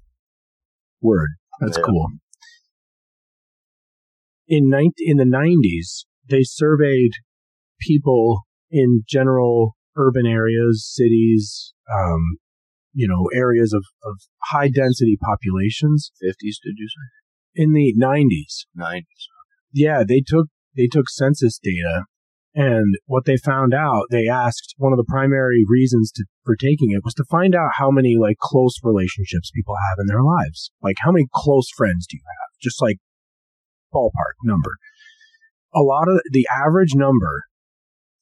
[1.00, 1.30] Word.
[1.60, 1.84] That's Yeah.
[1.84, 2.08] cool.
[4.46, 7.12] In 19, in the 90s, they surveyed
[7.80, 12.38] people in general urban areas, cities, um,
[12.92, 17.18] you know, areas of, of high density populations 50s, did you say?
[17.54, 18.66] in the 90s.
[18.78, 19.02] 90s.
[19.72, 22.04] Yeah, they took they took census data
[22.58, 26.90] and what they found out, they asked one of the primary reasons to, for taking
[26.90, 30.72] it was to find out how many like close relationships people have in their lives.
[30.82, 32.58] Like how many close friends do you have?
[32.60, 32.96] Just like
[33.94, 34.72] ballpark number.
[35.72, 37.44] A lot of the average number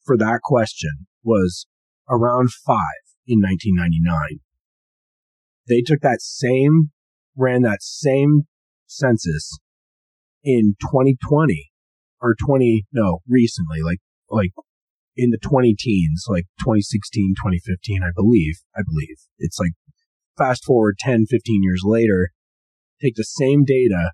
[0.05, 1.65] for that question was
[2.07, 2.77] around 5
[3.25, 4.39] in 1999.
[5.67, 6.91] They took that same
[7.35, 8.43] ran that same
[8.85, 9.57] census
[10.43, 11.71] in 2020
[12.21, 13.97] or 20 no recently like
[14.29, 14.51] like
[15.15, 19.71] in the 20 teens like 2016 2015 i believe i believe it's like
[20.37, 22.31] fast forward 10 15 years later
[23.01, 24.11] take the same data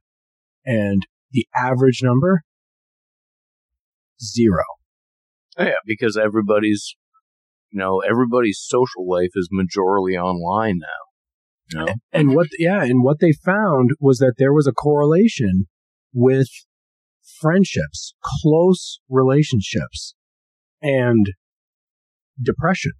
[0.66, 2.44] and the average number
[4.22, 4.64] zero
[5.58, 6.96] Oh, yeah, because everybody's,
[7.72, 10.88] you know, everybody's social life is majorly online now.
[11.72, 11.94] You know?
[12.12, 15.68] and what yeah and what they found was that there was a correlation
[16.14, 16.50] with
[17.40, 20.16] friendships close relationships
[20.82, 21.26] and
[22.42, 22.94] depression.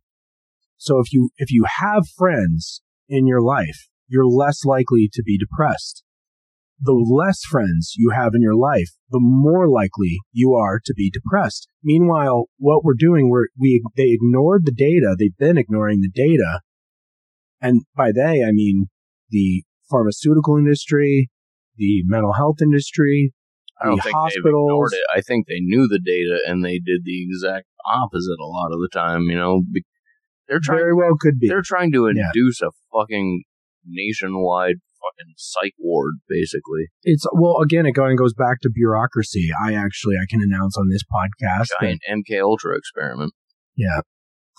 [0.78, 5.38] So if you if you have friends in your life you're less likely to be
[5.38, 6.04] depressed.
[6.80, 11.10] The less friends you have in your life the more likely you are to be
[11.10, 11.68] depressed.
[11.84, 15.16] Meanwhile what we're doing we're we they ignored the data.
[15.18, 16.62] They've been ignoring the data.
[17.62, 18.88] And by they, I mean
[19.30, 21.30] the pharmaceutical industry,
[21.78, 23.34] the mental health industry,
[23.84, 25.04] I don't think they've ignored it.
[25.16, 28.80] I think they knew the data and they did the exact opposite a lot of
[28.80, 29.24] the time.
[29.24, 29.64] You know,
[30.48, 30.80] they're trying.
[30.80, 31.48] Very well could be.
[31.50, 32.32] They're trying to Yeah.
[32.34, 33.44] induce a fucking
[33.86, 36.88] nationwide fucking psych ward, basically.
[37.04, 39.50] It's well, again, it going goes back to bureaucracy.
[39.66, 43.34] I actually I can announce on this podcast that Giant MK Ultra experiment.
[43.76, 44.02] Yeah.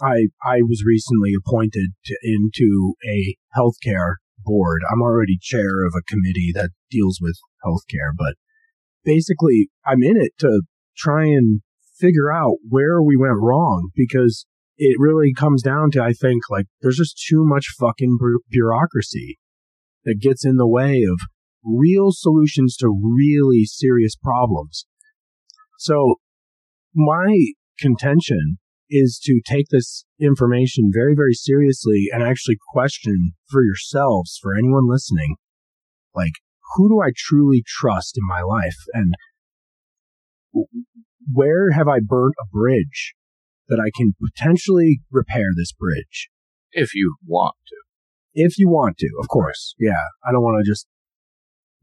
[0.01, 4.83] I I was recently appointed to, into a healthcare board.
[4.93, 8.35] I'm already chair of a committee that deals with healthcare, but
[9.05, 10.63] basically I'm in it to
[10.97, 11.61] try and
[11.99, 14.47] figure out where we went wrong because
[14.77, 18.19] it really comes down to I think like there's just too much fucking
[18.51, 19.39] bureaucracy
[20.05, 21.19] that gets in the way of
[21.65, 24.87] real solutions to really serious problems.
[25.79, 26.17] So
[26.95, 28.59] my contention
[28.91, 34.89] is to take this information very, very seriously and actually question for yourselves, for anyone
[34.89, 35.37] listening,
[36.15, 36.35] like,
[36.75, 38.77] who do I truly trust in my life?
[38.93, 39.15] And
[41.33, 43.15] where have I burnt a bridge
[43.69, 46.29] that I can potentially repair this bridge?
[46.73, 47.77] If you want to.
[48.35, 49.75] If you want to, of course.
[49.79, 50.03] Yeah.
[50.27, 50.87] I don't want to just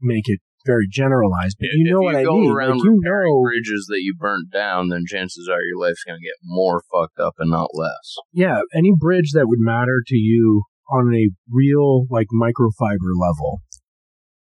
[0.00, 2.50] make it very generalized, but you if know you what I mean.
[2.50, 6.18] around Like, you know, bridges that you burnt down, then chances are your life's going
[6.18, 8.16] to get more fucked up and not less.
[8.32, 13.62] yeah, any bridge that would matter to you on a real like microfiber level,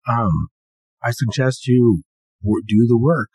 [0.08, 0.48] um,
[1.02, 2.02] I suggest you
[2.42, 3.30] do the work.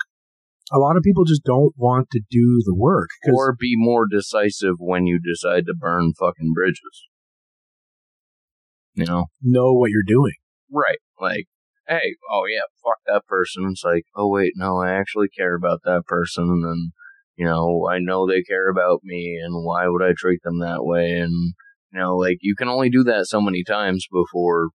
[0.71, 3.09] A lot of people just don't want to do the work.
[3.31, 7.07] Or be more decisive when you decide to burn fucking bridges.
[8.95, 10.33] You know, know what you're doing.
[10.71, 10.99] right?
[11.19, 11.45] Like,
[11.87, 13.67] hey, oh yeah, fuck that person.
[13.71, 16.91] It's like, oh wait, no, I actually care about that person, and
[17.35, 20.83] you know, I know they care about me, and why would I treat them that
[20.83, 21.11] way?
[21.11, 21.53] And
[21.91, 24.69] you know, like you can only do that so many times before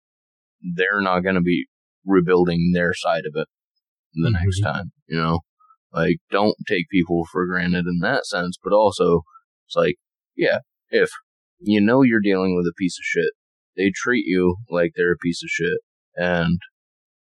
[0.75, 1.67] they're not going to be
[2.05, 3.47] rebuilding their side of it
[4.13, 4.91] the next time.
[5.07, 5.39] You know,
[5.93, 9.21] like don't take people for granted in that sense, but also
[9.67, 9.95] it's like,
[10.35, 11.09] yeah, if
[11.59, 13.31] you know you're dealing with a piece of shit,
[13.77, 15.79] they treat you like they're a piece of shit,
[16.15, 16.59] and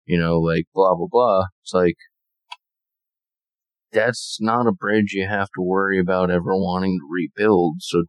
[0.04, 1.44] you know, like blah blah blah.
[1.62, 1.96] It's like
[3.92, 7.76] that's not a bridge you have to worry about ever wanting to rebuild.
[7.80, 8.04] So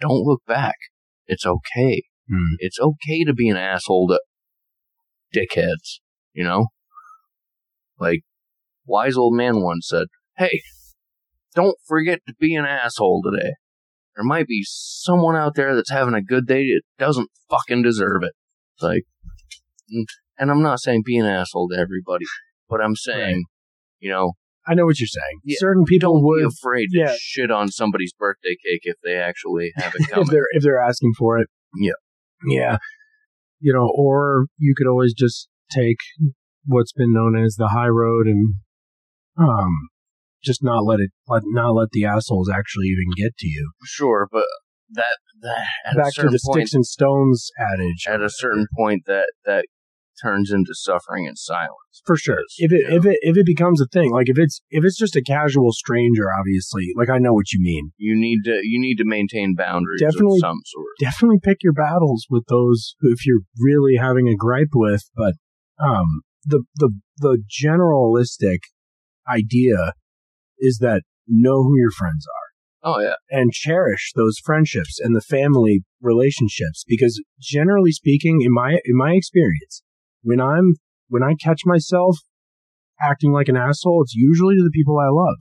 [0.00, 0.76] don't look back.
[1.26, 2.02] It's okay.
[2.28, 2.54] Hmm.
[2.58, 4.20] It's okay to be an asshole to
[5.34, 6.00] dickheads,
[6.32, 6.66] you know?
[7.98, 8.20] Like,
[8.86, 10.06] wise old man once said,
[10.36, 10.62] hey,
[11.54, 13.52] don't forget to be an asshole today.
[14.16, 18.22] There might be someone out there that's having a good day that doesn't fucking deserve
[18.22, 18.32] it.
[18.76, 19.02] It's like,
[20.38, 22.24] and I'm not saying be an asshole to everybody,
[22.68, 23.44] but I'm saying,
[23.98, 24.32] you know,
[24.66, 25.40] I know what you're saying.
[25.44, 27.14] Yeah, Certain people would be afraid to yeah.
[27.18, 30.26] shit on somebody's birthday cake if they actually have it coming.
[30.26, 31.48] if they're if they're asking for it.
[31.76, 31.92] Yeah.
[32.46, 32.78] Yeah.
[33.60, 35.96] You know, or you could always just take
[36.66, 38.54] what's been known as the high road and
[39.38, 39.70] um
[40.42, 43.72] just not let it let not let the assholes actually even get to you.
[43.84, 44.44] sure, but
[44.92, 48.04] that that at a Back to the point, sticks and stones adage.
[48.08, 49.66] at a certain point that that
[50.20, 52.02] turns into suffering and silence.
[52.04, 52.36] for sure.
[52.36, 54.60] Because, If it you know, if it if it becomes a thing, like if it's
[54.70, 57.92] if it's just a casual stranger, obviously, like I know what you mean.
[57.96, 60.86] you need to you need to maintain boundaries Definitely- of some sort.
[61.00, 65.34] Definitely pick your battles with those who- if you're really having a gripe with, but
[65.78, 68.58] um the the the generalistic
[69.28, 69.92] idea
[70.58, 72.40] is that know who your friends are
[72.86, 78.72] Oh yeah, and cherish those friendships and the family relationships because generally speaking in my
[78.84, 79.82] in my experience
[80.24, 80.74] when I'm
[81.08, 82.18] when I catch myself
[83.00, 85.38] acting like an asshole it's usually to the people I love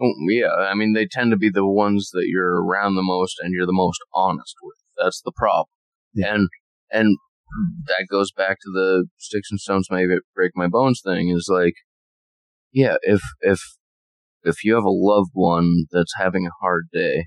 [0.00, 0.52] oh, yeah.
[0.52, 3.66] I mean, they tend to be the ones that you're around the most and you're
[3.66, 4.76] the most honest with.
[4.96, 5.66] That's the problem.
[6.14, 6.34] Yeah.
[6.34, 6.48] And
[6.90, 7.16] and
[7.86, 11.30] that goes back to the sticks and stones may break my bones thing.
[11.30, 11.74] Is like,
[12.72, 13.60] yeah, if if
[14.42, 17.26] if you have a loved one that's having a hard day,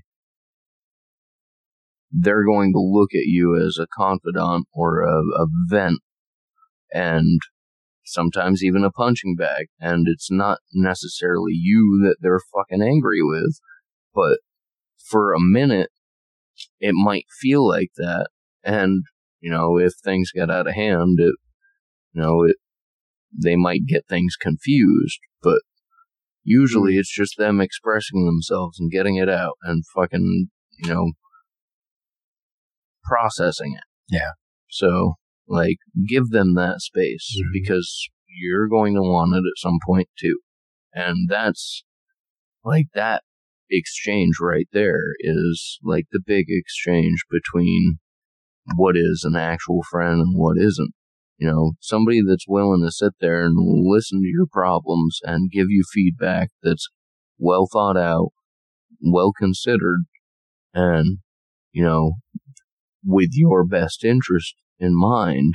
[2.10, 5.98] they're going to look at you as a confidant or a, a vent
[6.92, 7.40] and
[8.04, 9.66] sometimes even a punching bag.
[9.80, 13.58] And it's not necessarily you that they're fucking angry with,
[14.14, 14.38] but
[15.08, 15.90] for a minute,
[16.80, 18.28] it might feel like that.
[18.64, 19.04] And,
[19.40, 21.34] you know, if things get out of hand, it,
[22.12, 22.56] you know, it,
[23.32, 25.60] they might get things confused, but
[26.42, 27.00] usually hmm.
[27.00, 31.12] it's just them expressing themselves and getting it out and fucking, you know,
[33.04, 33.84] processing it.
[34.08, 34.30] Yeah.
[34.68, 35.14] So,
[35.48, 35.78] like,
[36.08, 37.52] give them that space Mhm.
[37.52, 40.40] because you're going to want it at some point too.
[40.92, 41.84] And that's
[42.64, 43.22] like that
[43.70, 47.98] exchange right there is like the big exchange between
[48.76, 50.92] what is an actual friend and what isn't.
[51.38, 55.66] You know, somebody that's willing to sit there and listen to your problems and give
[55.68, 56.88] you feedback that's
[57.38, 58.30] well thought out,
[59.02, 60.04] well considered,
[60.72, 61.18] and,
[61.72, 62.14] you know,
[63.04, 65.54] with your best interest in mind,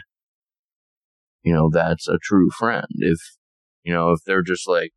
[1.44, 2.88] you know, that's a true friend.
[2.98, 3.20] If,
[3.84, 4.92] you know, if they're just like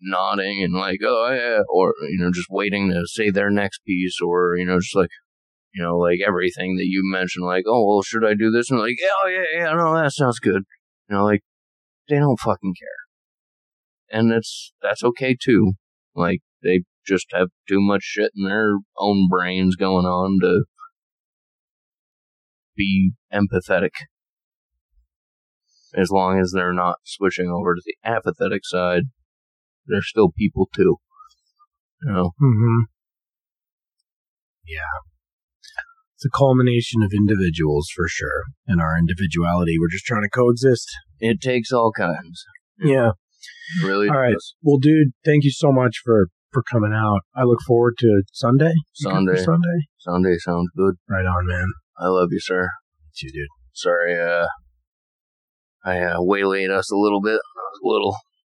[0.00, 4.18] nodding and like, oh yeah, or, you know, just waiting to say their next piece
[4.20, 5.10] or, you know, just like,
[5.74, 8.70] you know, like everything that you mentioned, like, oh, well, should I do this?
[8.70, 10.62] And like, oh, yeah, yeah, no, that sounds good.
[11.08, 11.40] You know, like,
[12.08, 14.18] they don't fucking care.
[14.18, 15.74] And that's, that's okay too.
[16.14, 20.64] Like, they just have too much shit in their own brains going on to
[22.76, 23.90] be empathetic.
[25.96, 29.04] As long as they're not switching over to the apathetic side,
[29.86, 30.96] they're still people too.
[32.02, 32.30] You know?
[32.40, 32.84] Mm-hmm.
[34.66, 35.00] Yeah.
[36.14, 38.44] It's a culmination of individuals for sure.
[38.66, 39.76] And our individuality.
[39.80, 40.86] We're just trying to coexist.
[41.18, 42.44] It takes all kinds.
[42.78, 43.12] Yeah.
[43.80, 44.34] It really All right.
[44.34, 44.54] does.
[44.62, 47.20] Well, dude, thank you so much for for coming out.
[47.34, 48.72] I look forward to Sunday.
[48.98, 49.42] You good for Sunday.
[49.44, 49.78] Sunday.
[49.98, 50.94] Sunday sounds good.
[51.08, 51.66] Right on, man.
[52.00, 52.62] I love you, sir.
[52.62, 53.46] Me too, dude.
[53.74, 54.46] Sorry, uh,
[55.84, 57.36] I uh, waylaid us a little bit.
[57.36, 58.16] A little.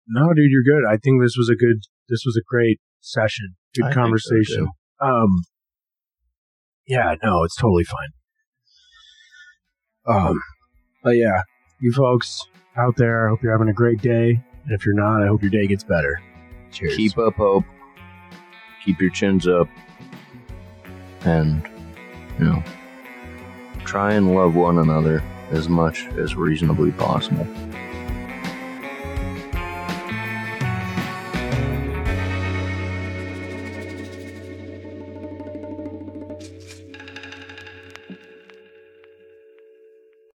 [0.08, 0.88] No, dude, you're good.
[0.88, 1.76] I think this was a good.
[2.08, 3.54] This was a great session.
[3.74, 4.68] Good I think so, conversation.
[5.00, 5.28] um.
[6.86, 7.14] Yeah.
[7.22, 8.10] No, it's totally fine.
[10.06, 10.40] Um.
[11.02, 11.42] But yeah,
[11.80, 14.40] you folks out there, I hope you're having a great day.
[14.64, 16.20] And if you're not, I hope your day gets better.
[16.70, 16.96] Cheers.
[16.96, 17.64] Keep up hope.
[18.84, 19.68] Keep your chins up.
[21.24, 21.68] And,
[22.38, 22.62] you know,
[23.84, 27.46] Try and love one another as much as reasonably possible.